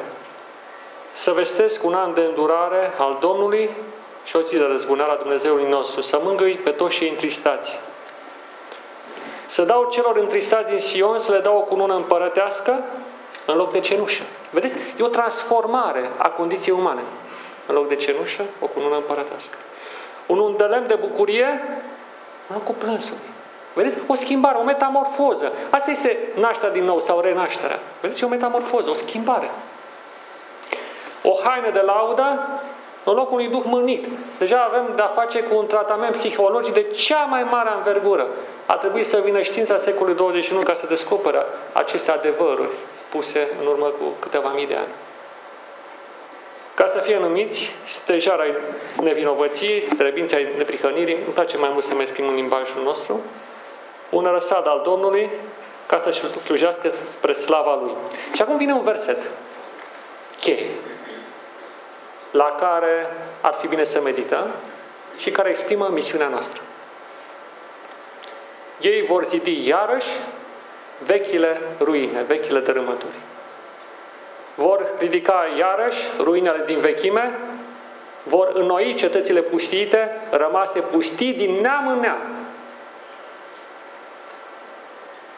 [1.19, 3.71] Să vestesc un an de îndurare al Domnului
[4.25, 7.79] și o zi de răzbunare a Dumnezeului nostru, să mângâi pe toți cei întristați.
[9.47, 12.81] Să dau celor întristați din Sion, să le dau o cunună împărătească
[13.47, 14.23] în loc de cenușă.
[14.51, 14.75] Vedeți?
[14.99, 17.03] E o transformare a condiției umane.
[17.67, 19.57] În loc de cenușă, o cunună împărătească.
[20.27, 21.47] Un undelem de bucurie,
[22.49, 23.29] în locul plânsului.
[23.73, 23.99] Vedeți?
[24.07, 25.53] O schimbare, o metamorfoză.
[25.71, 27.79] Asta este nașterea din nou sau renașterea.
[28.01, 28.23] Vedeți?
[28.23, 29.51] E o metamorfoză, o schimbare.
[31.31, 32.49] O haină de laudă
[33.05, 34.07] în locul unui duh mârnit.
[34.39, 38.27] Deja avem de-a face cu un tratament psihologic de cea mai mare învergură.
[38.67, 43.87] A trebuit să vină știința secolului 21 ca să descoperă aceste adevăruri spuse în urmă
[43.87, 44.93] cu câteva mii de ani.
[46.75, 48.55] Ca să fie numiți stejar ai
[49.03, 53.21] nevinovăției, trebința ai neprihănirii, îmi place mai mult să mai exprim în limbajul nostru,
[54.11, 55.31] un răsad al Domnului,
[55.87, 57.93] ca să-și slujească spre slava Lui.
[58.33, 59.19] Și acum vine un verset
[60.41, 60.67] cheie
[62.31, 63.07] la care
[63.41, 64.51] ar fi bine să medităm
[65.17, 66.61] și care exprimă misiunea noastră.
[68.81, 70.09] Ei vor zidi iarăși
[70.99, 73.17] vechile ruine, vechile dărâmături.
[74.55, 77.39] Vor ridica iarăși ruinele din vechime,
[78.23, 82.19] vor înnoi cetățile pustiite, rămase pustii din neam în neam.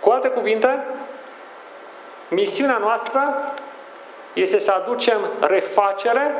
[0.00, 0.84] Cu alte cuvinte,
[2.28, 3.52] misiunea noastră
[4.32, 6.34] este să aducem refacere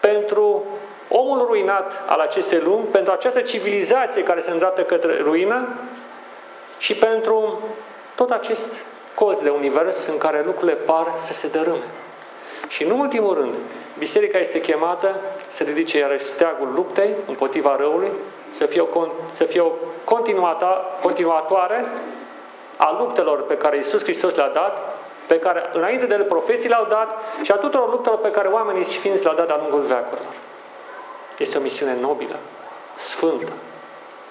[0.00, 0.64] pentru
[1.08, 5.68] omul ruinat al acestei lumi, pentru această civilizație care se îndreaptă către ruină
[6.78, 7.60] și pentru
[8.14, 8.84] tot acest
[9.14, 11.84] colț de univers în care lucrurile par să se dărâme.
[12.68, 13.54] Și în ultimul rând,
[13.98, 18.10] biserica este chemată să ridice iarăși steagul luptei împotriva răului,
[18.50, 19.72] să fie o, să fie o
[21.00, 21.84] continuatoare
[22.76, 24.98] a luptelor pe care Iisus Hristos le-a dat
[25.28, 28.84] pe care înainte de ele profeții le-au dat și a tuturor luptelor pe care oamenii
[28.84, 30.32] sfinți le-au dat de-a lungul veacurilor.
[31.38, 32.36] Este o misiune nobilă,
[32.94, 33.52] sfântă,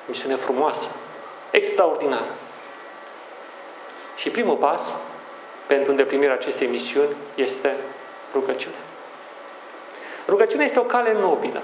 [0.02, 0.90] o misiune frumoasă,
[1.52, 2.34] extraordinară.
[4.16, 4.94] Și primul pas
[5.68, 7.76] pentru îndeplinirea acestei misiuni este
[8.34, 8.80] rugăciunea.
[10.28, 11.62] Rugăciunea este o cale nobilă,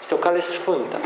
[0.00, 0.98] este o cale sfântă,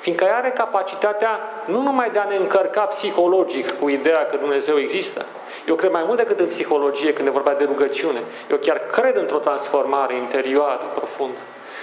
[0.00, 4.78] fiindcă ea are capacitatea nu numai de a ne încărca psihologic cu ideea că Dumnezeu
[4.78, 5.26] există,
[5.66, 8.20] eu cred mai mult decât în psihologie când e vorba de rugăciune.
[8.50, 11.38] Eu chiar cred într-o transformare interioară profundă.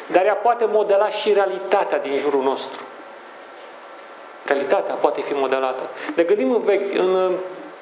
[0.07, 2.81] Dar ea poate modela și realitatea din jurul nostru.
[4.45, 5.83] Realitatea poate fi modelată.
[6.15, 7.31] Ne gândim în, vechi, în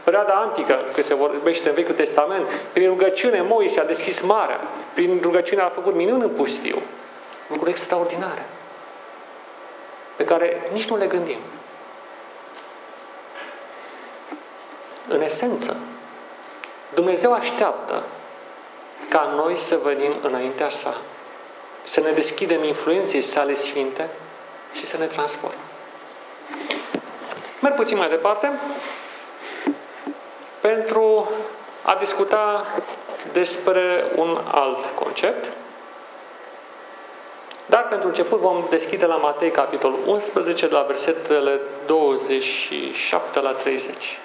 [0.03, 4.59] perioada antică, când se vorbește în Vechiul Testament, prin rugăciune Moise a deschis marea,
[4.93, 6.81] prin rugăciune a făcut minuni în pustiu.
[7.47, 8.45] Lucruri extraordinare,
[10.15, 11.39] pe care nici nu le gândim.
[15.07, 15.77] În esență,
[16.99, 18.03] Dumnezeu așteaptă
[19.09, 20.97] ca noi să venim înaintea sa,
[21.83, 24.09] să ne deschidem influenței sale sfinte
[24.73, 25.59] și să ne transformăm.
[27.61, 28.59] Merg puțin mai departe
[30.59, 31.31] pentru
[31.81, 32.65] a discuta
[33.31, 35.51] despre un alt concept.
[37.65, 44.19] Dar pentru început vom deschide la Matei, capitolul 11, de la versetele 27 la 30.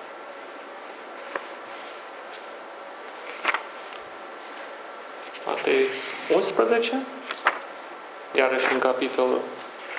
[5.46, 5.63] Matei
[6.34, 7.02] 11,
[8.32, 9.38] iarăși un capitol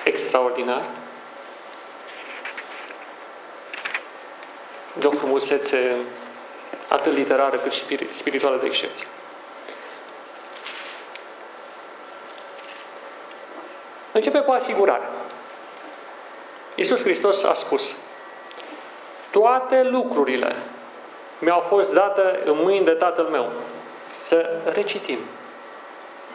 [0.04, 0.82] extraordinar,
[4.92, 5.96] de o frumusețe
[6.88, 9.06] atât literară cât și spirituală de excepție.
[14.12, 15.08] Începe cu asigurare.
[16.74, 17.96] Iisus Hristos a spus,
[19.30, 20.56] toate lucrurile
[21.38, 23.52] mi-au fost date în mâini de Tatăl meu.
[24.24, 25.18] Să recitim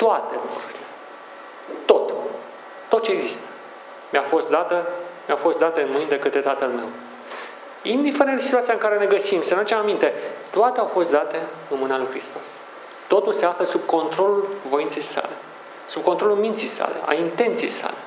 [0.04, 0.86] toate lucrurile.
[1.86, 2.14] Tot.
[2.90, 3.48] Tot ce există.
[4.12, 4.88] Mi-a fost dată,
[5.28, 6.90] mi-a fost dată în mâini de către Tatăl meu.
[7.82, 10.14] Indiferent de situația în care ne găsim, să ne aducem aminte,
[10.50, 11.38] toate au fost date
[11.70, 12.46] în mâna lui Hristos.
[13.08, 15.36] Totul se află sub controlul voinței sale,
[15.88, 17.98] sub controlul minții sale, a intenției sale.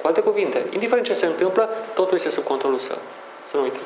[0.00, 2.98] Cu alte cuvinte, indiferent ce se întâmplă, totul este sub controlul său.
[3.48, 3.82] Să nu uităm.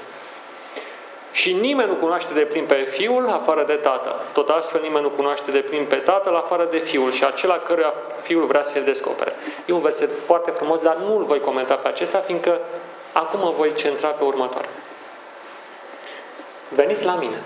[1.35, 4.21] Și nimeni nu cunoaște de plin pe Fiul afară de Tatăl.
[4.33, 7.95] Tot astfel nimeni nu cunoaște de plin pe Tatăl afară de Fiul și acela căruia
[8.23, 9.33] Fiul vrea să-l descopere.
[9.67, 12.61] E un verset foarte frumos, dar nu îl voi comenta pe acesta, fiindcă
[13.13, 14.69] acum mă voi centra pe următoare.
[16.69, 17.43] Veniți la mine,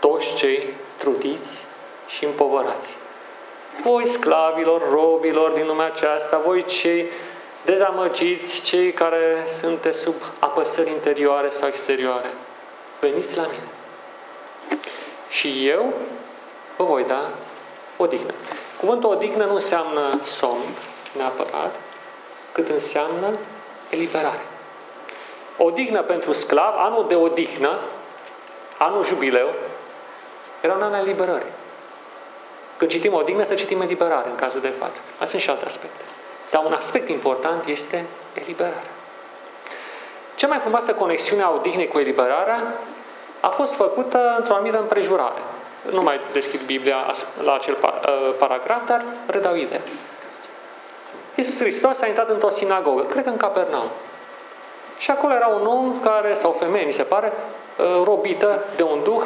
[0.00, 1.64] toți cei trudiți
[2.06, 2.96] și împovărați.
[3.82, 7.06] Voi sclavilor, robilor din lumea aceasta, voi cei
[7.64, 12.30] dezamăgiți, cei care sunteți sub apăsări interioare sau exterioare,
[13.00, 13.68] veniți la mine.
[15.28, 15.94] Și eu
[16.76, 17.30] vă voi da
[17.96, 18.32] odihnă.
[18.78, 20.74] Cuvântul odihnă nu înseamnă somn
[21.16, 21.74] neapărat,
[22.52, 23.36] cât înseamnă
[23.90, 24.44] eliberare.
[25.56, 27.78] Odihnă pentru sclav, anul de odihnă,
[28.78, 29.48] anul jubileu,
[30.60, 31.52] era un an al eliberării.
[32.76, 35.00] Când citim odihnă, să citim eliberare în cazul de față.
[35.18, 36.02] Mai sunt și alte aspecte.
[36.50, 38.82] Dar un aspect important este eliberarea.
[40.40, 42.62] Cea mai frumoasă conexiune a odihnei cu eliberarea
[43.40, 45.40] a fost făcută într-o anumită împrejurare.
[45.90, 46.96] Nu mai deschid Biblia
[47.44, 49.80] la acel uh, paragraf, dar redau ideea.
[51.34, 53.88] Iisus Hristos a intrat într-o sinagogă, cred că în Capernaum.
[54.98, 57.32] Și acolo era un om care, sau o femeie, mi se pare,
[57.78, 59.22] uh, robită de un duh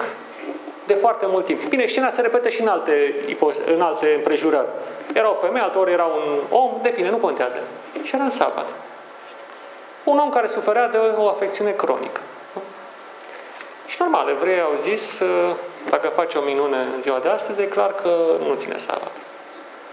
[0.86, 1.68] de foarte mult timp.
[1.68, 3.14] Bine, scena se repetă și în alte,
[3.74, 4.68] în alte împrejurări.
[5.12, 7.58] Era o femeie, altor era un om, depinde, nu contează.
[8.02, 8.66] Și era în sabat.
[10.04, 12.20] Un om care suferea de o afecțiune cronică.
[13.86, 15.54] Și normal, evrei au zis, uh,
[15.90, 18.08] dacă face o minune în ziua de astăzi, e clar că
[18.46, 19.12] nu ține sabat.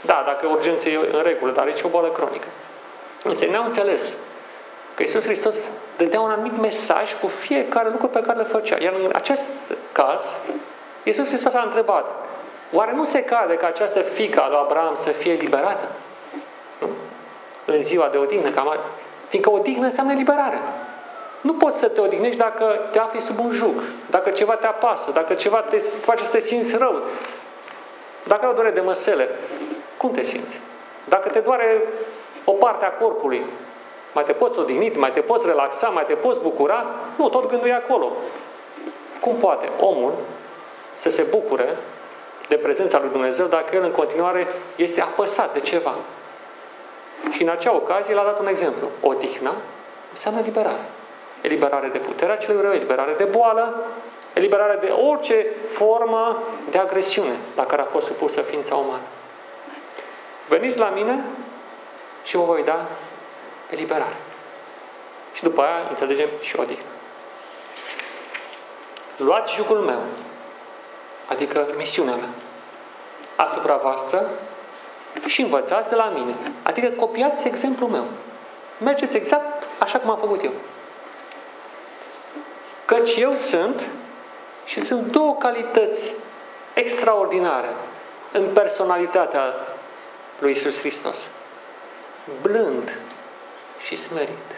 [0.01, 2.47] Da, dacă urgență e în regulă, dar e o boală cronică.
[3.23, 4.17] Însă ne-au înțeles
[4.95, 5.55] că Iisus Hristos
[5.97, 8.77] dădea un anumit mesaj cu fiecare lucru pe care le făcea.
[8.81, 9.47] Iar în acest
[9.91, 10.45] caz,
[11.03, 12.07] Iisus Hristos a întrebat,
[12.71, 15.87] oare nu se cade ca această fică a lui Abraham să fie liberată?
[16.79, 16.87] Nu?
[17.65, 18.77] În ziua de odihnă, cam,
[19.31, 20.59] fiindcă odihnă înseamnă liberare.
[21.41, 25.11] Nu poți să te odihnești dacă te afli sub un juc, dacă ceva te apasă,
[25.11, 27.01] dacă ceva te face să te simți rău,
[28.23, 29.29] dacă ai o durere de măsele.
[29.97, 30.59] Cum te simți?
[31.03, 31.81] Dacă te doare
[32.43, 33.45] o parte a corpului,
[34.13, 36.85] mai te poți odihni, mai te poți relaxa, mai te poți bucura?
[37.15, 38.11] Nu, tot gândul e acolo.
[39.19, 40.13] Cum poate omul
[40.95, 41.77] să se bucure
[42.47, 45.93] de prezența lui Dumnezeu dacă el în continuare este apăsat de ceva?
[47.29, 48.87] Și în acea ocazie l-a dat un exemplu.
[49.01, 49.53] Odihna
[50.09, 50.85] înseamnă liberare.
[51.41, 53.75] Eliberare de puterea celui rău, eliberare de boală,
[54.33, 59.01] eliberare de orice formă de agresiune la care a fost supusă ființa umană.
[60.47, 61.23] Veniți la mine
[62.23, 62.85] și vă voi da
[63.69, 64.15] eliberare.
[65.33, 66.83] Și după aia înțelegem și odihnă.
[69.17, 69.99] Luați jugul meu,
[71.27, 72.29] adică misiunea mea,
[73.35, 74.29] asupra voastră
[75.25, 76.35] și învățați de la mine.
[76.63, 78.05] Adică copiați exemplul meu.
[78.77, 80.51] Mergeți exact așa cum am făcut eu.
[82.85, 83.81] Căci eu sunt
[84.65, 86.13] și sunt două calități
[86.73, 87.69] extraordinare
[88.31, 89.53] în personalitatea
[90.39, 91.17] lui Isus Hristos.
[92.41, 92.97] Blând
[93.85, 94.55] și smerit.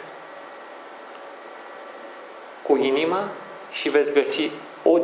[2.62, 3.28] Cu inima
[3.70, 4.50] și veți găsi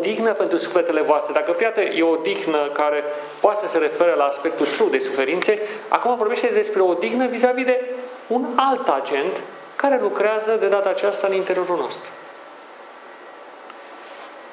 [0.01, 1.33] o dignă pentru sufletele voastre.
[1.33, 3.05] Dacă priată e o dignă care
[3.41, 7.65] poate să se referă la aspectul true de suferințe, acum vorbește despre o dignă vis-a-vis
[7.65, 7.85] de
[8.27, 9.41] un alt agent
[9.77, 12.09] care lucrează de data aceasta în interiorul nostru.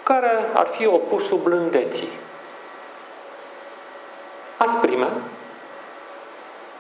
[0.04, 2.10] Care ar fi opusul blândeții.
[4.58, 5.08] Asprime,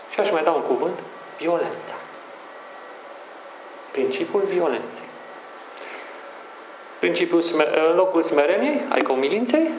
[0.09, 0.99] și aș mai da un cuvânt,
[1.37, 1.95] violența.
[3.91, 5.06] Principiul violenței.
[7.07, 7.43] Principiul
[7.89, 9.69] în locul smereniei, adică umilinței,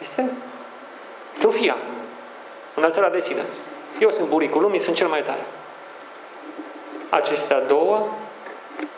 [0.00, 0.30] este
[1.38, 1.76] trufia,
[2.74, 3.42] înălțarea de sine.
[3.98, 5.40] Eu sunt buricul lumii, sunt cel mai tare.
[7.08, 8.06] Acestea două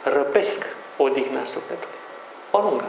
[0.02, 1.98] răpesc odihna sufletului.
[2.50, 2.84] O lungă.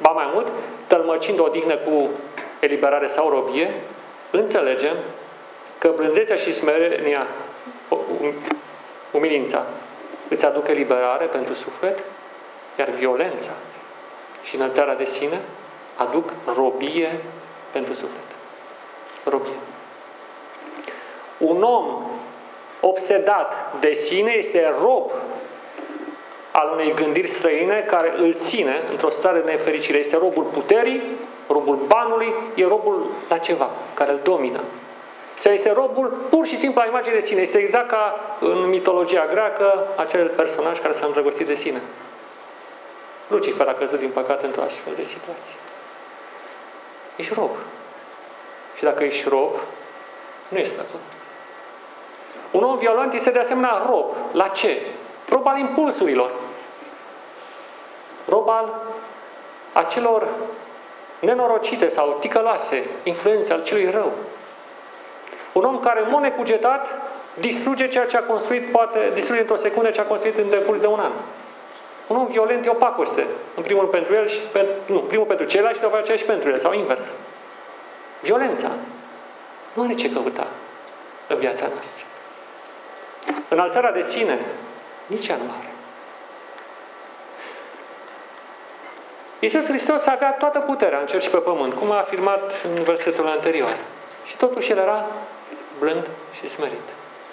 [0.00, 0.48] Ba mai mult,
[0.86, 2.08] tălmăcind o odihnă cu
[2.60, 3.74] eliberare sau robie,
[4.30, 4.96] înțelegem
[5.78, 7.26] că blândețea și smerenia,
[9.10, 9.66] umilința,
[10.28, 12.02] îți aduc eliberare pentru suflet,
[12.78, 13.50] iar violența
[14.42, 15.40] și înălțarea de sine
[15.96, 17.20] aduc robie
[17.70, 18.24] pentru suflet.
[19.24, 19.56] Robie.
[21.38, 22.02] Un om
[22.80, 25.10] obsedat de sine este rob
[26.50, 29.98] al unei gândiri străine care îl ține într-o stare de nefericire.
[29.98, 31.02] Este robul puterii,
[31.48, 34.60] robul banului, e robul la ceva care îl domină.
[35.34, 37.40] Sau este robul pur și simplu la imagine de sine.
[37.40, 41.80] Este exact ca în mitologia greacă acel personaj care s-a îndrăgostit de sine.
[43.32, 45.56] Lucifer a căzut din păcate într-o astfel de situație.
[47.16, 47.50] Ești rob.
[48.76, 49.54] Și dacă ești rob,
[50.48, 51.00] nu ești stăpân.
[52.50, 54.14] Un om violent este de asemenea rob.
[54.32, 54.80] La ce?
[55.28, 56.32] Rob al impulsurilor.
[58.28, 58.82] Rob al
[59.72, 60.28] acelor
[61.18, 64.12] nenorocite sau ticăloase influențe al celui rău.
[65.52, 66.88] Un om care, în mod necugetat,
[67.34, 70.86] distruge ceea ce a construit, poate distruge într-o secundă ce a construit în decurs de
[70.86, 71.12] un an.
[72.12, 73.26] Un om violent e o pacoste.
[73.56, 76.48] În primul pentru el și pe, nu, primul pentru ceilalți și după aceea și pentru
[76.50, 77.04] el, sau invers.
[78.20, 78.70] Violența
[79.72, 80.46] nu are ce căuta
[81.26, 82.04] în viața noastră.
[83.48, 84.38] Înalțarea de sine
[85.06, 85.66] nici ea nu are.
[89.38, 93.26] Iisus Hristos avea toată puterea în cer și pe pământ, cum a afirmat în versetul
[93.26, 93.76] anterior.
[94.26, 95.06] Și totuși El era
[95.78, 96.08] blând
[96.40, 96.88] și smerit.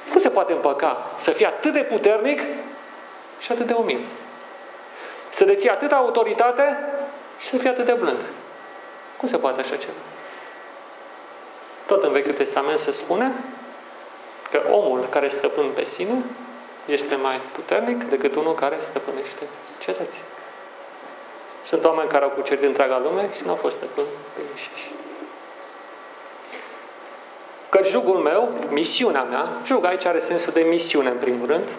[0.09, 2.41] Cum se poate împăca să fie atât de puternic
[3.39, 3.99] și atât de umil?
[5.29, 6.77] Să deții atâta autoritate
[7.39, 8.21] și să fie atât de blând.
[9.17, 9.93] Cum se poate așa ceva?
[11.85, 13.31] Tot în Vechiul Testament se spune
[14.51, 16.23] că omul care stăpân pe sine
[16.85, 19.43] este mai puternic decât unul care stăpânește
[19.79, 20.21] cetății.
[21.63, 24.91] Sunt oameni care au cucerit întreaga lume și nu au fost stăpâni pe înșiși.
[27.69, 31.69] Că jugul meu, misiunea mea, jug aici are sensul de misiune în primul rând,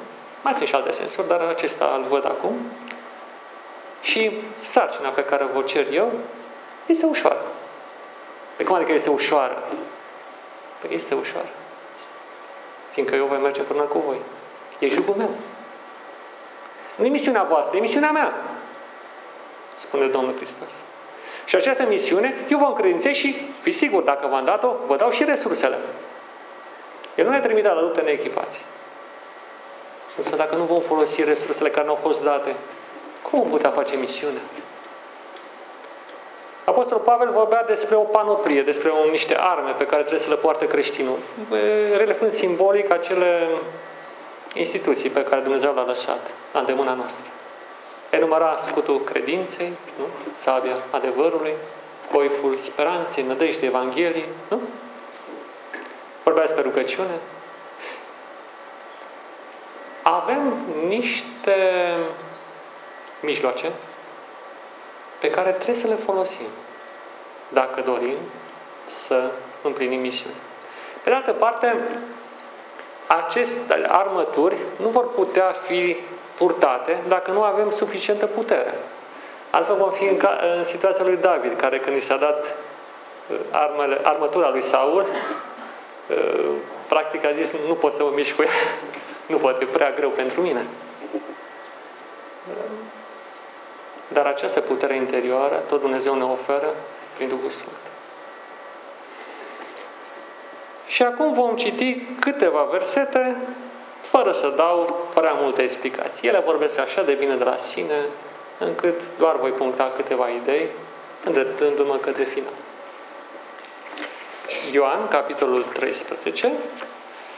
[0.42, 2.56] mai sunt și alte sensuri, dar acesta îl văd acum.
[4.00, 4.30] Și
[4.62, 6.12] sarcina pe care o cer eu
[6.86, 7.42] este ușoară.
[8.56, 9.62] Pe cum adică este ușoară?
[10.80, 11.48] Păi este ușoară.
[12.92, 14.20] Fiindcă eu voi merge până cu voi.
[14.78, 15.30] E jugul meu.
[16.94, 18.34] Nu e misiunea voastră, e misiunea mea.
[19.76, 20.70] Spune Domnul Hristos.
[21.44, 25.24] Și această misiune eu vă încredințez și fiți sigur, dacă v-am dat-o, vă dau și
[25.24, 25.78] resursele.
[27.14, 28.64] El nu ne trimite la luptă neechipați.
[30.16, 32.54] Însă dacă nu vom folosi resursele care ne-au fost date,
[33.22, 34.40] cum vom putea face misiunea?
[36.64, 40.36] Apostolul Pavel vorbea despre o panoplie, despre o, niște arme pe care trebuie să le
[40.36, 41.18] poarte creștinul,
[41.96, 43.48] relefând simbolic acele
[44.54, 47.24] instituții pe care Dumnezeu le-a lăsat la îndemâna noastră.
[48.10, 50.04] Enumera scutul credinței, nu?
[50.36, 51.52] sabia adevărului,
[52.12, 54.60] coiful speranței, nădejde Evangheliei, nu?
[56.22, 57.18] Vorbea despre rugăciune.
[60.02, 60.54] Avem
[60.88, 61.56] niște
[63.20, 63.70] mijloace
[65.20, 66.46] pe care trebuie să le folosim
[67.48, 68.16] dacă dorim
[68.84, 69.30] să
[69.62, 70.36] împlinim misiunea.
[71.02, 71.76] Pe de altă parte,
[73.06, 75.96] aceste armături nu vor putea fi
[76.34, 78.74] purtate dacă nu avem suficientă putere.
[79.50, 83.36] Altfel vom fi în, ca, în situația lui David, care când i s-a dat uh,
[83.50, 85.06] armele, armătura lui Saul,
[86.08, 86.50] uh,
[86.88, 88.50] practic a zis, nu pot să mă mișc cu ea,
[89.32, 90.66] nu pot, e prea greu pentru mine.
[94.12, 96.74] Dar această putere interioară, tot Dumnezeu ne oferă
[97.14, 97.76] prin Duhul Sfânt.
[100.86, 103.36] Și acum vom citi câteva versete
[104.00, 106.28] fără să dau prea multe explicații.
[106.28, 107.98] Ele vorbesc așa de bine de la sine,
[108.58, 110.68] încât doar voi puncta câteva idei,
[111.24, 112.52] îndreptându-mă către final.
[114.72, 116.52] Ioan, capitolul 13,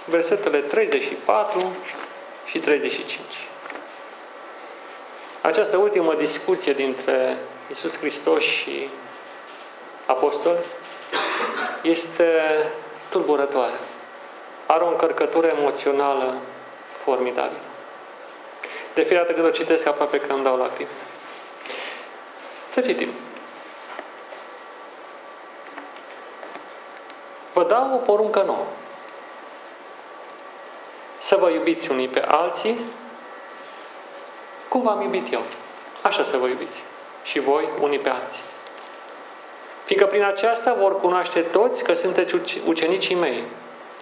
[0.04, 1.76] versetele 34
[2.44, 3.20] și 35.
[5.42, 7.36] Această ultimă discuție dintre
[7.70, 8.88] Isus Hristos și
[10.06, 10.56] apostol
[11.82, 12.42] este
[13.08, 13.78] tulburătoare.
[14.66, 16.34] Are o încărcătură emoțională
[17.04, 17.60] formidabilă.
[18.94, 20.88] De fiecare dată când o citesc, aproape că îmi dau lacrimi.
[22.70, 23.08] Să citim.
[27.52, 28.66] Vă dau o poruncă nouă.
[31.20, 32.78] Să vă iubiți unii pe alții
[34.72, 35.42] cum v-am iubit eu.
[36.02, 36.82] Așa să vă iubiți.
[37.22, 38.42] Și voi unii pe alții.
[39.84, 42.34] Fiindcă prin aceasta vor cunoaște toți că sunteți
[42.66, 43.42] ucenicii mei,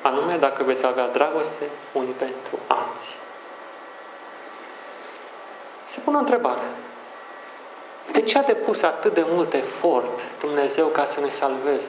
[0.02, 3.14] anume dacă veți avea dragoste unii pentru alții.
[5.84, 6.66] Se pune o întrebare.
[8.12, 11.88] De ce a depus atât de mult efort Dumnezeu ca să ne salveze?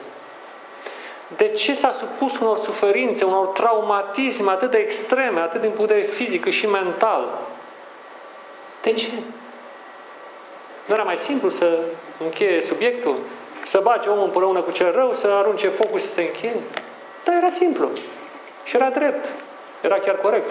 [1.36, 5.94] De ce s-a supus unor suferințe, unor traumatisme atât de extreme, atât din punct de
[5.94, 7.38] vedere fizic și mental?
[8.82, 9.10] De ce?
[10.84, 11.80] Nu era mai simplu să
[12.18, 13.16] încheie subiectul?
[13.64, 16.60] Să bage omul împreună cu cel rău, să arunce focul și să se încheie?
[17.24, 17.90] Dar era simplu.
[18.64, 19.28] Și era drept.
[19.80, 20.50] Era chiar corect.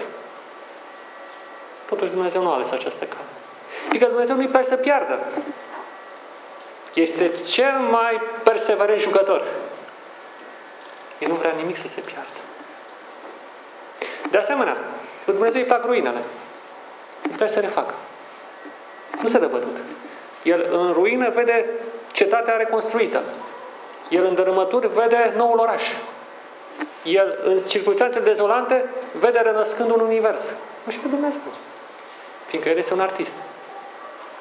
[1.88, 3.24] Totuși Dumnezeu nu a ales această cale.
[3.88, 5.18] Fiindcă Dumnezeu nu-i place să piardă.
[6.94, 9.46] Este cel mai perseverent jucător.
[11.18, 12.38] El nu vrea nimic să se piardă.
[14.30, 14.76] De asemenea,
[15.24, 16.24] lui Dumnezeu îi plac ruinele.
[17.22, 17.94] Nu vrea să refacă.
[19.22, 19.76] Nu se dă bătut.
[20.42, 21.70] El în ruină vede
[22.12, 23.22] cetatea reconstruită.
[24.08, 25.82] El în dărâmături vede noul oraș.
[27.04, 28.84] El în circunstanțe dezolante
[29.18, 30.54] vede renăscând un univers.
[30.86, 31.40] Așa că Dumnezeu.
[32.46, 33.32] Fiindcă El este un artist.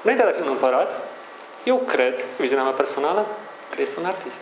[0.02, 0.92] Înainte de a fi un împărat,
[1.64, 3.26] eu cred, viziunea mea personală,
[3.76, 4.40] că este un artist.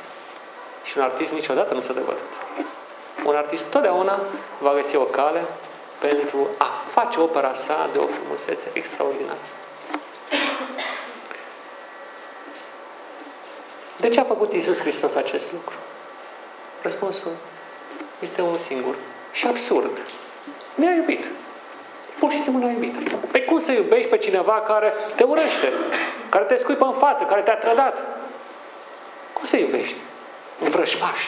[0.84, 2.26] Și un artist niciodată nu se dă bătut.
[3.26, 4.20] Un artist totdeauna
[4.60, 5.44] va găsi o cale
[6.00, 9.40] pentru a face opera sa de o frumusețe extraordinară.
[14.00, 15.76] De ce a făcut Iisus Hristos acest lucru?
[16.82, 17.32] Răspunsul
[18.20, 18.96] este unul singur
[19.32, 20.02] și absurd.
[20.76, 21.26] Ne-a iubit.
[22.20, 22.94] Pur și simplu ne-a iubit.
[23.04, 25.72] Pe păi cum să iubești pe cineva care te urăște,
[26.30, 27.98] care te scuipă în față, care te-a trădat?
[29.34, 29.96] Cum să iubești?
[30.64, 31.20] Un vrăjmaș.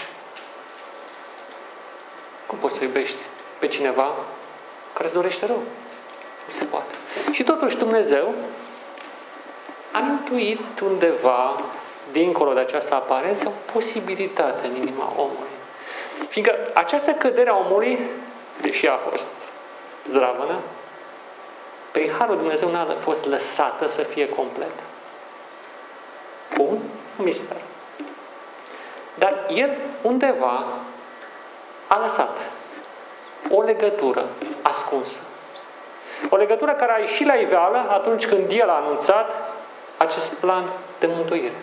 [2.45, 3.17] Cum poți să iubești
[3.59, 4.15] pe cineva
[4.93, 5.63] care îți dorește rău?
[6.45, 6.95] Nu se poate.
[7.32, 8.34] Și totuși Dumnezeu
[9.91, 11.61] a intuit undeva,
[12.12, 15.49] dincolo de această aparență, o posibilitate în inima omului.
[16.28, 17.99] Fiindcă această cădere a omului,
[18.62, 19.30] deși a fost
[20.07, 20.55] zdravănă,
[21.91, 24.84] prin Harul Dumnezeu n-a fost lăsată să fie completă.
[26.57, 26.78] Un
[27.18, 27.57] mister.
[29.14, 30.66] Dar el undeva
[31.88, 32.38] a lăsat
[33.49, 34.26] o legătură
[34.62, 35.20] ascunsă.
[36.30, 39.32] O legătură care a ieșit la iveală atunci când el a anunțat
[39.97, 40.66] acest plan
[40.99, 41.55] de mântuire.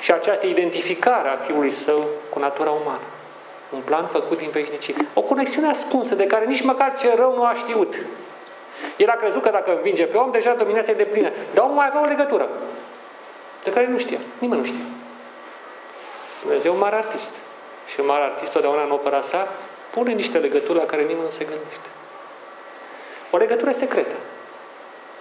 [0.00, 3.00] Și această identificare a Fiului Său cu natura umană.
[3.70, 4.94] Un plan făcut din veșnicie.
[5.14, 7.94] O conexiune ascunsă de care nici măcar ce rău nu a știut.
[8.96, 11.30] El a crezut că dacă învinge pe om, deja dominația e de plină.
[11.54, 12.48] Dar omul mai avea o legătură
[13.64, 14.18] de care nu știa.
[14.38, 14.84] Nimeni nu știa.
[16.42, 17.30] Dumnezeu un mare artist.
[17.86, 19.48] Și un mare artist, totdeauna în opera sa,
[19.90, 21.88] pune niște legături la care nimeni nu se gândește.
[23.30, 24.14] O legătură secretă,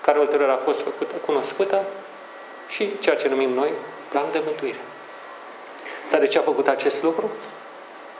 [0.01, 1.83] care ulterior a fost făcută, cunoscută
[2.67, 3.69] și ceea ce numim noi
[4.09, 4.79] plan de mântuire.
[6.11, 7.29] Dar de ce a făcut acest lucru?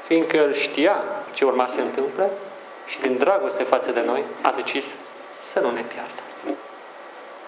[0.05, 2.29] Fiindcă el știa ce urma să se întâmple
[2.85, 4.85] și din dragoste față de noi a decis
[5.43, 6.21] să nu ne piardă.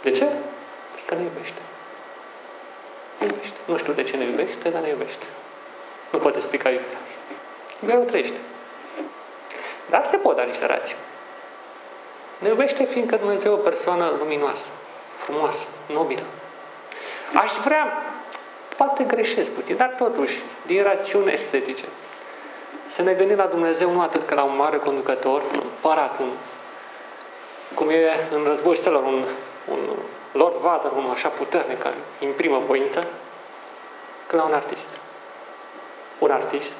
[0.01, 0.27] De ce?
[0.93, 1.61] Fiindcă ne iubește.
[3.17, 3.55] Ne iubește.
[3.65, 5.25] Nu știu de ce ne iubește, dar ne iubește.
[6.09, 6.99] Nu poate explica iubirea.
[7.79, 8.37] Iubirea o trăiește.
[9.89, 10.95] Dar se pot da niște rații.
[12.37, 14.67] Ne iubește fiindcă Dumnezeu e o persoană luminoasă,
[15.15, 16.23] frumoasă, nobilă.
[17.33, 18.03] Aș vrea,
[18.77, 21.83] poate greșesc puțin, dar totuși, din rațiuni estetice,
[22.87, 26.29] să ne gândim la Dumnezeu nu atât ca la un mare conducător, un împărat, un,
[27.73, 29.23] cum e în război stelor, un,
[29.67, 29.79] un
[30.31, 33.07] Lord Vader, unul așa puternic care imprimă voință,
[34.27, 34.87] ca la un artist.
[36.19, 36.73] Un artist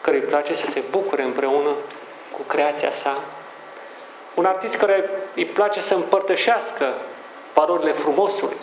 [0.00, 1.70] care îi place să se bucure împreună
[2.32, 3.18] cu creația sa.
[4.34, 6.86] Un artist care îi place să împărtășească
[7.54, 8.56] valorile frumosului,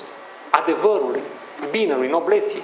[0.49, 1.22] adevărului,
[1.70, 2.64] binelui, nobleții.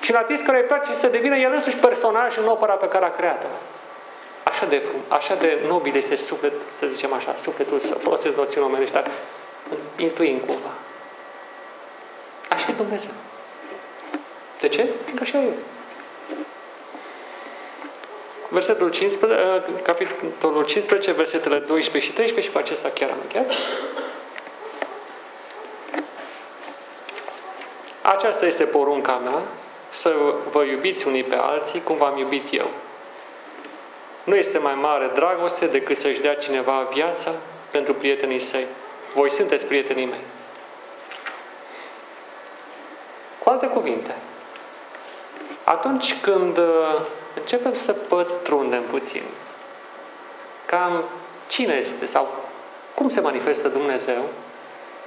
[0.00, 3.04] Și un artist care îi place să devină el însuși personaj în opera pe care
[3.04, 3.46] a creat-o.
[4.42, 8.94] Așa de, așa de nobil este suflet, să zicem așa, sufletul să folosesc noțiuni omenești,
[8.94, 9.10] dar
[9.96, 10.70] intuim cumva.
[12.48, 13.10] Așa e Dumnezeu.
[14.60, 14.86] De ce?
[15.04, 15.48] Fiindcă așa e.
[18.48, 23.52] Versetul 15, uh, capitolul 15, versetele 12 și 13 și cu acesta chiar am încheiat.
[28.16, 29.42] Aceasta este porunca mea,
[29.90, 30.14] să
[30.50, 32.70] vă iubiți unii pe alții cum v-am iubit eu.
[34.24, 37.30] Nu este mai mare dragoste decât să-și dea cineva viața
[37.70, 38.66] pentru prietenii săi.
[39.14, 40.24] Voi sunteți prietenii mei.
[43.38, 44.14] Cu alte cuvinte,
[45.64, 47.00] atunci când uh,
[47.34, 49.22] începem să pătrundem puțin
[50.66, 51.04] cam
[51.48, 52.34] cine este sau
[52.94, 54.22] cum se manifestă Dumnezeu,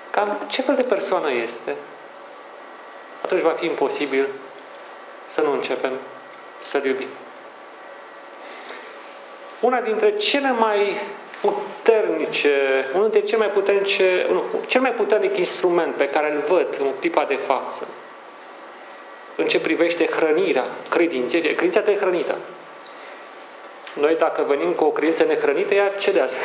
[0.09, 1.75] cam ce fel de persoană este,
[3.33, 4.27] atunci va fi imposibil
[5.25, 5.91] să nu începem
[6.59, 7.07] să-L iubim.
[9.59, 10.97] Una dintre cele mai
[11.41, 16.77] puternice, unul dintre cele mai puternice, nu, cel mai puternic instrument pe care îl văd
[16.79, 17.87] în clipa de față,
[19.35, 22.35] în ce privește hrănirea credinței, credința te hrănită.
[23.93, 26.37] Noi dacă venim cu o credință nehrănită, ea cedează.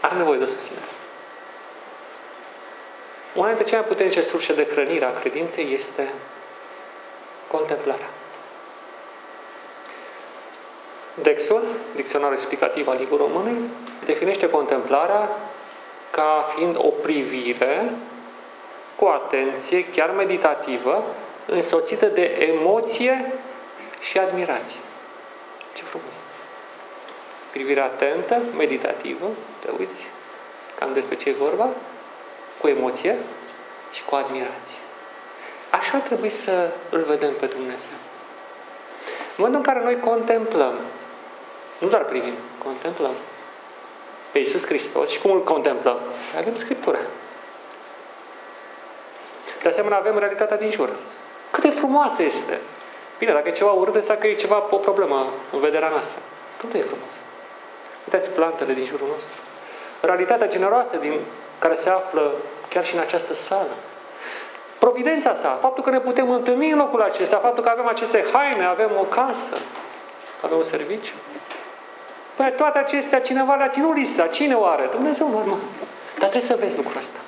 [0.00, 0.95] Are nevoie de susținere.
[3.36, 6.12] Una dintre cele mai puternice surse de hrănire a credinței este
[7.50, 8.08] contemplarea.
[11.14, 11.62] Dexul,
[11.94, 13.60] Dicționarul explicativ al Librului Românei,
[14.04, 15.28] definește contemplarea
[16.10, 17.90] ca fiind o privire
[18.96, 21.14] cu atenție, chiar meditativă,
[21.46, 23.32] însoțită de emoție
[24.00, 24.80] și admirație.
[25.74, 26.20] Ce frumos!
[27.50, 29.26] Privire atentă, meditativă,
[29.58, 30.06] te uiți
[30.78, 31.68] cam despre ce e vorba,
[32.60, 33.16] cu emoție
[33.92, 34.78] și cu admirație.
[35.70, 37.98] Așa trebuie să îl vedem pe Dumnezeu.
[39.06, 40.74] În momentul în care noi contemplăm,
[41.78, 42.34] nu doar privim,
[42.64, 43.12] contemplăm
[44.36, 45.98] pe Iisus Hristos și cum îl contemplăm?
[46.38, 46.98] Avem Scriptură.
[49.62, 50.90] De asemenea, avem realitatea din jur.
[51.50, 52.60] Cât de frumoasă este!
[53.18, 56.18] Bine, dacă e ceva urât, înseamnă că e ceva, o problemă în vederea noastră.
[56.60, 57.12] Totul e frumos.
[58.04, 59.40] Uitați plantele din jurul nostru.
[60.00, 61.20] Realitatea generoasă din
[61.58, 62.32] care se află
[62.68, 63.74] chiar și în această sală.
[64.78, 68.64] Providența sa, faptul că ne putem întâlni în locul acesta, faptul că avem aceste haine,
[68.64, 69.56] avem o casă,
[70.40, 71.12] avem un serviciu.
[72.36, 74.26] Păi toate acestea cineva le-a ținut lista.
[74.26, 74.88] Cine o are?
[74.90, 75.58] Dumnezeu normal.
[76.18, 77.18] Dar trebuie să vezi lucrul ăsta.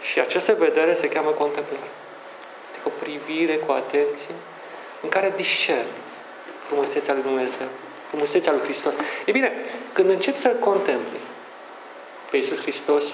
[0.00, 1.90] Și această vedere se cheamă contemplare.
[2.70, 4.34] Adică o privire cu atenție
[5.02, 5.98] în care discerni
[6.66, 7.66] frumusețea lui Dumnezeu,
[8.08, 8.94] frumusețea lui Hristos.
[9.24, 9.52] E bine,
[9.92, 11.18] când începi să-L contempli
[12.30, 13.04] pe Iisus Hristos,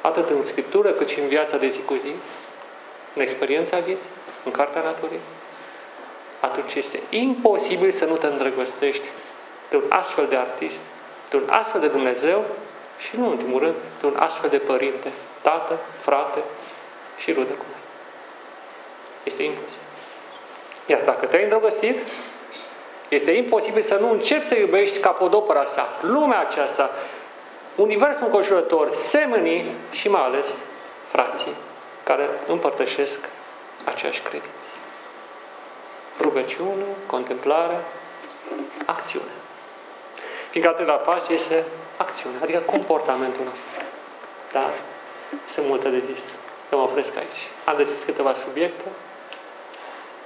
[0.00, 2.12] atât în Scriptură cât și în viața de zi cu zi,
[3.14, 4.10] în experiența vieții,
[4.44, 5.20] în Cartea Naturii,
[6.40, 9.08] atunci este imposibil să nu te îndrăgostești
[9.70, 10.80] de un astfel de artist,
[11.30, 12.44] de un astfel de Dumnezeu
[12.98, 15.12] și, nu în ultimul rând, de un astfel de părinte,
[15.42, 16.42] tată, frate
[17.16, 17.82] și rudă cu noi.
[19.22, 19.86] Este imposibil.
[20.86, 21.98] Iar dacă te-ai îndrăgostit,
[23.08, 26.90] este imposibil să nu începi să iubești capodopera sa, lumea aceasta,
[27.76, 30.54] universul înconjurător, semenii și mai ales
[31.06, 31.54] frații
[32.02, 33.28] care împărtășesc
[33.84, 34.48] aceeași credință.
[36.20, 37.84] Rugăciune, contemplare,
[38.84, 39.34] acțiune.
[40.50, 41.64] Fiindcă atât la pas este
[41.96, 43.68] acțiune, adică comportamentul nostru.
[44.52, 44.70] Da?
[45.46, 46.20] Sunt multe de zis.
[46.72, 47.48] Eu mă opresc aici.
[47.64, 48.84] Am deschis câteva subiecte.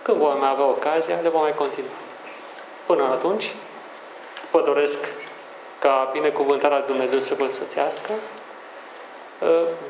[0.02, 1.90] Când vom mai avea ocazia, le vom mai continua.
[2.86, 3.54] Până atunci,
[4.50, 5.08] vă doresc
[5.78, 8.12] ca binecuvântarea Dumnezeu să vă însoțească.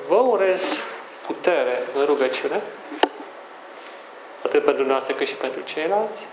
[0.07, 0.85] Vă urez
[1.27, 2.61] putere în rugăciune,
[4.45, 6.27] atât pentru noastră cât și pentru ceilalți.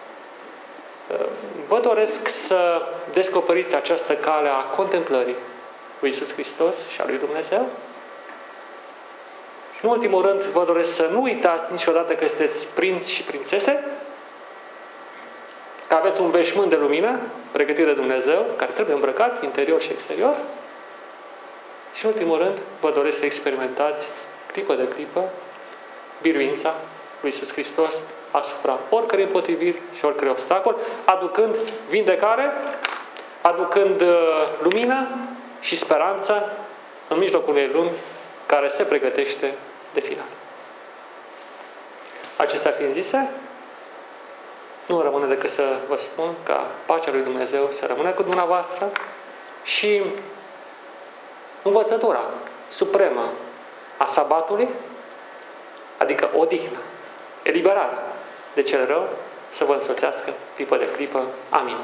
[1.67, 2.81] Vă doresc să
[3.13, 5.35] descoperiți această cale a contemplării
[5.99, 7.65] lui Iisus Hristos și a lui Dumnezeu.
[9.77, 13.85] Și în ultimul rând, vă doresc să nu uitați niciodată că sunteți prinți și prințese,
[15.87, 17.19] că aveți un veșmânt de lumină
[17.51, 20.35] pregătit de Dumnezeu, care trebuie îmbrăcat interior și exterior.
[21.93, 24.07] Și în ultimul rând, vă doresc să experimentați
[24.51, 25.23] clipă de clipă
[26.21, 26.73] biruința
[27.21, 27.95] lui Iisus Hristos
[28.31, 30.75] asupra oricărei împotriviri și oricărei obstacol,
[31.05, 31.55] aducând
[31.89, 32.51] vindecare,
[33.41, 34.07] aducând uh,
[34.61, 35.07] lumină
[35.59, 36.57] și speranță
[37.07, 37.91] în mijlocul unei lumi
[38.45, 39.53] care se pregătește
[39.93, 40.25] de final.
[42.37, 43.29] Acestea fiind zise,
[44.87, 48.91] nu rămâne decât să vă spun ca pacea lui Dumnezeu să rămână cu dumneavoastră
[49.63, 50.01] și
[51.61, 52.23] învățătura
[52.67, 53.29] supremă
[53.97, 54.69] a sabatului,
[55.97, 56.77] adică odihnă,
[57.43, 57.97] eliberare
[58.53, 59.07] de cel rău,
[59.51, 61.23] să vă însoțească clipă de clipă.
[61.49, 61.77] Amin.